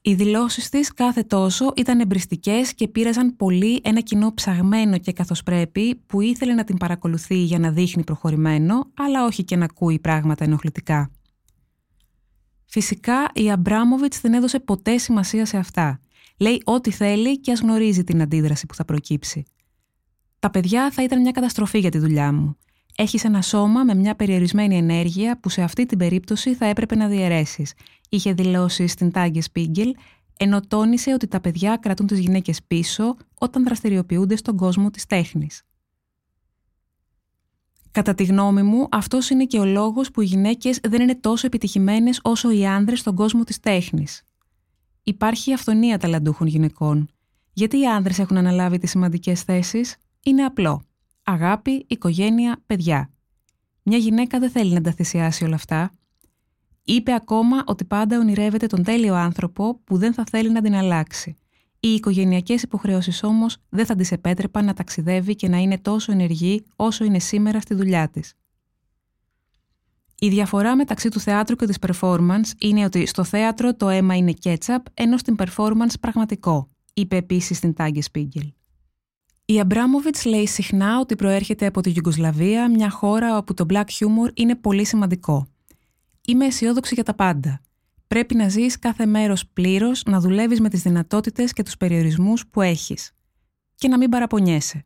Οι 0.06 0.14
δηλώσεις 0.14 0.68
της 0.68 0.92
κάθε 0.92 1.22
τόσο 1.22 1.72
ήταν 1.76 2.00
εμπριστικές 2.00 2.74
και 2.74 2.88
πήραζαν 2.88 3.36
πολύ 3.36 3.80
ένα 3.84 4.00
κοινό 4.00 4.34
ψαγμένο 4.34 4.98
και 4.98 5.12
καθώς 5.12 5.42
πρέπει 5.42 5.94
που 6.06 6.20
ήθελε 6.20 6.54
να 6.54 6.64
την 6.64 6.76
παρακολουθεί 6.76 7.36
για 7.36 7.58
να 7.58 7.70
δείχνει 7.70 8.04
προχωρημένο, 8.04 8.90
αλλά 8.94 9.24
όχι 9.24 9.44
και 9.44 9.56
να 9.56 9.64
ακούει 9.64 9.98
πράγματα 9.98 10.44
ενοχλητικά. 10.44 11.10
Φυσικά 12.64 13.30
η 13.34 13.50
Αμπράμοβιτ 13.50 14.14
δεν 14.22 14.32
έδωσε 14.34 14.60
ποτέ 14.60 14.98
σημασία 14.98 15.46
σε 15.46 15.56
αυτά. 15.56 16.00
Λέει 16.38 16.62
ό,τι 16.64 16.90
θέλει 16.90 17.40
και 17.40 17.52
ας 17.52 17.60
γνωρίζει 17.60 18.04
την 18.04 18.22
αντίδραση 18.22 18.66
που 18.66 18.74
θα 18.74 18.84
προκύψει. 18.84 19.44
Τα 20.38 20.50
παιδιά 20.50 20.90
θα 20.90 21.02
ήταν 21.02 21.20
μια 21.20 21.32
καταστροφή 21.32 21.78
για 21.78 21.90
τη 21.90 21.98
δουλειά 21.98 22.32
μου. 22.32 22.56
Έχεις 22.96 23.24
ένα 23.24 23.42
σώμα 23.42 23.84
με 23.84 23.94
μια 23.94 24.14
περιορισμένη 24.14 24.76
ενέργεια 24.76 25.40
που 25.40 25.48
σε 25.48 25.62
αυτή 25.62 25.86
την 25.86 25.98
περίπτωση 25.98 26.54
θα 26.54 26.66
έπρεπε 26.66 26.94
να 26.94 27.08
διαιρέσεις, 27.08 27.72
είχε 28.08 28.32
δηλώσει 28.32 28.86
στην 28.86 29.10
Τάγκε 29.10 29.40
Σπίγκελ, 29.40 29.94
ενώ 30.38 30.60
τόνισε 30.60 31.12
ότι 31.12 31.26
τα 31.26 31.40
παιδιά 31.40 31.76
κρατούν 31.76 32.06
τις 32.06 32.18
γυναίκες 32.18 32.62
πίσω 32.66 33.16
όταν 33.38 33.64
δραστηριοποιούνται 33.64 34.36
στον 34.36 34.56
κόσμο 34.56 34.90
της 34.90 35.06
τέχνης. 35.06 35.62
Κατά 37.90 38.14
τη 38.14 38.24
γνώμη 38.24 38.62
μου, 38.62 38.86
αυτός 38.90 39.30
είναι 39.30 39.44
και 39.44 39.58
ο 39.58 39.64
λόγος 39.64 40.10
που 40.10 40.20
οι 40.20 40.24
γυναίκες 40.24 40.78
δεν 40.88 41.02
είναι 41.02 41.14
τόσο 41.14 41.46
επιτυχημένες 41.46 42.20
όσο 42.22 42.50
οι 42.50 42.66
άνδρες 42.66 42.98
στον 42.98 43.14
κόσμο 43.14 43.44
της 43.44 43.60
τέχνης. 43.60 44.22
Υπάρχει 45.02 45.52
αυθονία 45.52 45.98
ταλαντούχων 45.98 46.46
γυναικών. 46.46 47.08
Γιατί 47.52 47.78
οι 47.78 47.86
άνδρες 47.86 48.18
έχουν 48.18 48.36
αναλάβει 48.36 48.78
τις 48.78 48.90
σημαντικές 48.90 49.42
θέσεις, 49.42 49.96
είναι 50.22 50.44
απλό 50.44 50.82
αγάπη, 51.24 51.84
οικογένεια, 51.88 52.62
παιδιά. 52.66 53.10
Μια 53.82 53.98
γυναίκα 53.98 54.38
δεν 54.38 54.50
θέλει 54.50 54.72
να 54.72 54.80
τα 54.80 54.92
θυσιάσει 54.92 55.44
όλα 55.44 55.54
αυτά. 55.54 55.90
Είπε 56.84 57.12
ακόμα 57.12 57.62
ότι 57.66 57.84
πάντα 57.84 58.18
ονειρεύεται 58.18 58.66
τον 58.66 58.82
τέλειο 58.82 59.14
άνθρωπο 59.14 59.80
που 59.84 59.96
δεν 59.98 60.14
θα 60.14 60.24
θέλει 60.30 60.50
να 60.50 60.62
την 60.62 60.74
αλλάξει. 60.74 61.36
Οι 61.80 61.88
οικογενειακές 61.88 62.62
υποχρεώσεις 62.62 63.22
όμως 63.22 63.56
δεν 63.68 63.86
θα 63.86 63.94
της 63.94 64.12
επέτρεπαν 64.12 64.64
να 64.64 64.74
ταξιδεύει 64.74 65.34
και 65.34 65.48
να 65.48 65.58
είναι 65.58 65.78
τόσο 65.78 66.12
ενεργή 66.12 66.64
όσο 66.76 67.04
είναι 67.04 67.18
σήμερα 67.18 67.60
στη 67.60 67.74
δουλειά 67.74 68.08
της. 68.08 68.34
Η 70.18 70.28
διαφορά 70.28 70.76
μεταξύ 70.76 71.08
του 71.08 71.20
θεάτρου 71.20 71.56
και 71.56 71.66
της 71.66 71.76
performance 71.86 72.50
είναι 72.58 72.84
ότι 72.84 73.06
στο 73.06 73.24
θέατρο 73.24 73.74
το 73.74 73.88
αίμα 73.88 74.16
είναι 74.16 74.34
ketchup, 74.42 74.78
ενώ 74.94 75.18
στην 75.18 75.36
performance 75.38 75.94
πραγματικό, 76.00 76.70
είπε 76.94 77.16
επίσης 77.16 77.56
στην 77.56 77.74
Τάγκε 77.74 78.00
Σπίγκελ. 78.02 78.52
Η 79.46 79.60
Αμπράμοβιτς 79.60 80.24
λέει 80.24 80.46
συχνά 80.46 80.98
ότι 80.98 81.16
προέρχεται 81.16 81.66
από 81.66 81.80
τη 81.80 81.90
Γιουγκοσλαβία, 81.90 82.70
μια 82.70 82.90
χώρα 82.90 83.36
όπου 83.36 83.54
το 83.54 83.66
black 83.68 83.84
humor 83.84 84.30
είναι 84.34 84.54
πολύ 84.54 84.84
σημαντικό. 84.84 85.46
Είμαι 86.26 86.46
αισιόδοξη 86.46 86.94
για 86.94 87.02
τα 87.02 87.14
πάντα. 87.14 87.60
Πρέπει 88.06 88.34
να 88.34 88.48
ζεις 88.48 88.78
κάθε 88.78 89.06
μέρος 89.06 89.46
πλήρως, 89.46 90.02
να 90.06 90.20
δουλεύεις 90.20 90.60
με 90.60 90.68
τις 90.68 90.82
δυνατότητες 90.82 91.52
και 91.52 91.62
τους 91.62 91.76
περιορισμούς 91.76 92.46
που 92.46 92.60
έχεις. 92.60 93.12
Και 93.74 93.88
να 93.88 93.98
μην 93.98 94.08
παραπονιέσαι. 94.08 94.84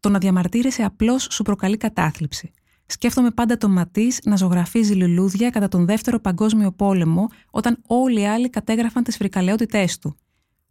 Το 0.00 0.08
να 0.08 0.18
διαμαρτύρεσαι 0.18 0.82
απλώς 0.82 1.28
σου 1.30 1.42
προκαλεί 1.42 1.76
κατάθλιψη. 1.76 2.52
Σκέφτομαι 2.86 3.30
πάντα 3.30 3.56
το 3.56 3.68
Ματής 3.68 4.20
να 4.24 4.36
ζωγραφίζει 4.36 4.94
λουλούδια 4.94 5.50
κατά 5.50 5.68
τον 5.68 5.86
Δεύτερο 5.86 6.20
Παγκόσμιο 6.20 6.72
Πόλεμο, 6.72 7.28
όταν 7.50 7.78
όλοι 7.86 8.20
οι 8.20 8.26
άλλοι 8.26 8.50
κατέγραφαν 8.50 9.02
τις 9.02 9.16
φρικαλαιότητές 9.16 9.98
του. 9.98 10.16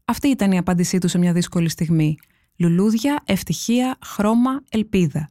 Αυτή 0.06 0.28
ήταν 0.28 0.52
η 0.52 0.58
απάντησή 0.58 0.98
του 0.98 1.08
σε 1.08 1.18
μια 1.18 1.34
δύσκολη 1.34 1.70
στιγμή 1.70 2.18
λουλούδια, 2.58 3.24
ευτυχία, 3.26 3.98
χρώμα, 4.06 4.62
ελπίδα. 4.70 5.30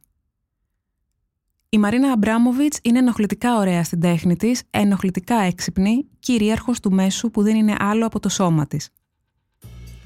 Η 1.69 1.77
Μαρίνα 1.77 2.11
Αμπράμοβιτς 2.11 2.79
είναι 2.81 2.99
ενοχλητικά 2.99 3.57
ωραία 3.57 3.83
στην 3.83 3.99
τέχνη 3.99 4.35
της, 4.35 4.61
ενοχλητικά 4.69 5.35
έξυπνη, 5.35 6.07
κυρίαρχος 6.19 6.79
του 6.79 6.91
μέσου 6.91 7.31
που 7.31 7.43
δεν 7.43 7.55
είναι 7.55 7.75
άλλο 7.79 8.05
από 8.05 8.19
το 8.19 8.29
σώμα 8.29 8.67
της. 8.67 8.89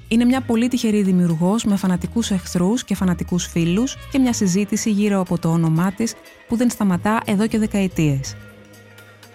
Είναι 0.07 0.25
μια 0.25 0.41
πολύ 0.41 0.67
τυχερή 0.67 1.01
δημιουργός 1.01 1.63
με 1.63 1.75
φανατικούς 1.75 2.31
εχθρούς 2.31 2.83
και 2.83 2.95
φανατικούς 2.95 3.45
φίλους 3.45 3.95
και 4.11 4.19
μια 4.19 4.33
συζήτηση 4.33 4.91
γύρω 4.91 5.19
από 5.19 5.39
το 5.39 5.49
όνομά 5.49 5.91
της 5.91 6.13
που 6.47 6.55
δεν 6.55 6.69
σταματά 6.69 7.21
εδώ 7.25 7.47
και 7.47 7.57
δεκαετίες. 7.57 8.35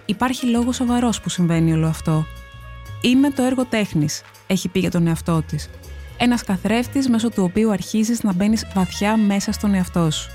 Υπάρχει 0.07 0.47
λόγος 0.47 0.77
σοβαρός 0.77 1.21
που 1.21 1.29
συμβαίνει 1.29 1.73
όλο 1.73 1.87
αυτό. 1.87 2.25
Είμαι 3.01 3.31
το 3.31 3.43
έργο 3.43 3.65
τέχνης, 3.65 4.23
έχει 4.47 4.69
πει 4.69 4.79
για 4.79 4.91
τον 4.91 5.07
εαυτό 5.07 5.43
της 5.43 5.69
ένας 6.17 6.45
καθρέφτης 6.45 7.09
μέσω 7.09 7.31
του 7.31 7.43
οποίου 7.43 7.71
αρχίζεις 7.71 8.23
να 8.23 8.33
μπαίνεις 8.33 8.67
βαθιά 8.75 9.17
μέσα 9.17 9.53
στον 9.53 9.75
εαυτό 9.75 10.11
σου. 10.11 10.31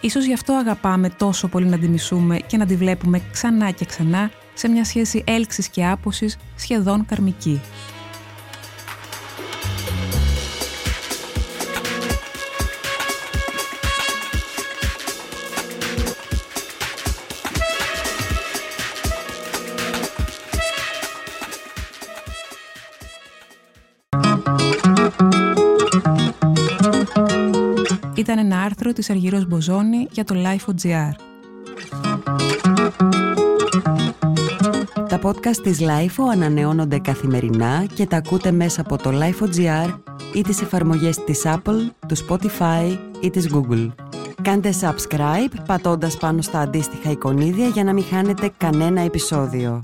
Ίσως 0.00 0.24
γι' 0.24 0.32
αυτό 0.32 0.52
αγαπάμε 0.52 1.08
τόσο 1.08 1.48
πολύ 1.48 1.66
να 1.66 1.78
τη 1.78 1.88
μισούμε 1.88 2.38
και 2.38 2.56
να 2.56 2.66
τη 2.66 2.76
βλέπουμε 2.76 3.22
ξανά 3.32 3.70
και 3.70 3.84
ξανά 3.84 4.30
σε 4.54 4.68
μια 4.68 4.84
σχέση 4.84 5.24
έλξης 5.26 5.68
και 5.68 5.86
άποσης 5.86 6.38
σχεδόν 6.56 7.06
καρμική. 7.06 7.60
Ήταν 28.28 28.38
ένα 28.38 28.62
άρθρο 28.62 28.92
της 28.92 29.10
Αργυρός 29.10 29.46
Μποζόνη 29.46 30.06
για 30.10 30.24
το 30.24 30.34
Life.gr. 30.36 31.12
Τα 35.08 35.20
podcast 35.22 35.56
της 35.62 35.80
LIFO 35.80 36.24
ανανεώνονται 36.32 36.98
καθημερινά 36.98 37.86
και 37.94 38.06
τα 38.06 38.16
ακούτε 38.16 38.50
μέσα 38.50 38.80
από 38.80 38.96
το 38.96 39.10
Life.gr 39.12 39.98
ή 40.34 40.42
τις 40.42 40.62
εφαρμογές 40.62 41.24
της 41.24 41.42
Apple, 41.44 41.90
του 42.08 42.16
Spotify 42.28 42.98
ή 43.20 43.30
της 43.30 43.48
Google. 43.52 43.88
Κάντε 44.42 44.70
subscribe 44.80 45.54
πατώντας 45.66 46.16
πάνω 46.16 46.42
στα 46.42 46.60
αντίστοιχα 46.60 47.10
εικονίδια 47.10 47.66
για 47.66 47.84
να 47.84 47.92
μην 47.92 48.04
χάνετε 48.04 48.50
κανένα 48.56 49.00
επεισόδιο. 49.00 49.82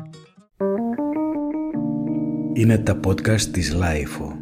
Είναι 2.52 2.78
τα 2.78 3.00
podcast 3.06 3.40
της 3.40 3.76
LIFO. 3.76 4.41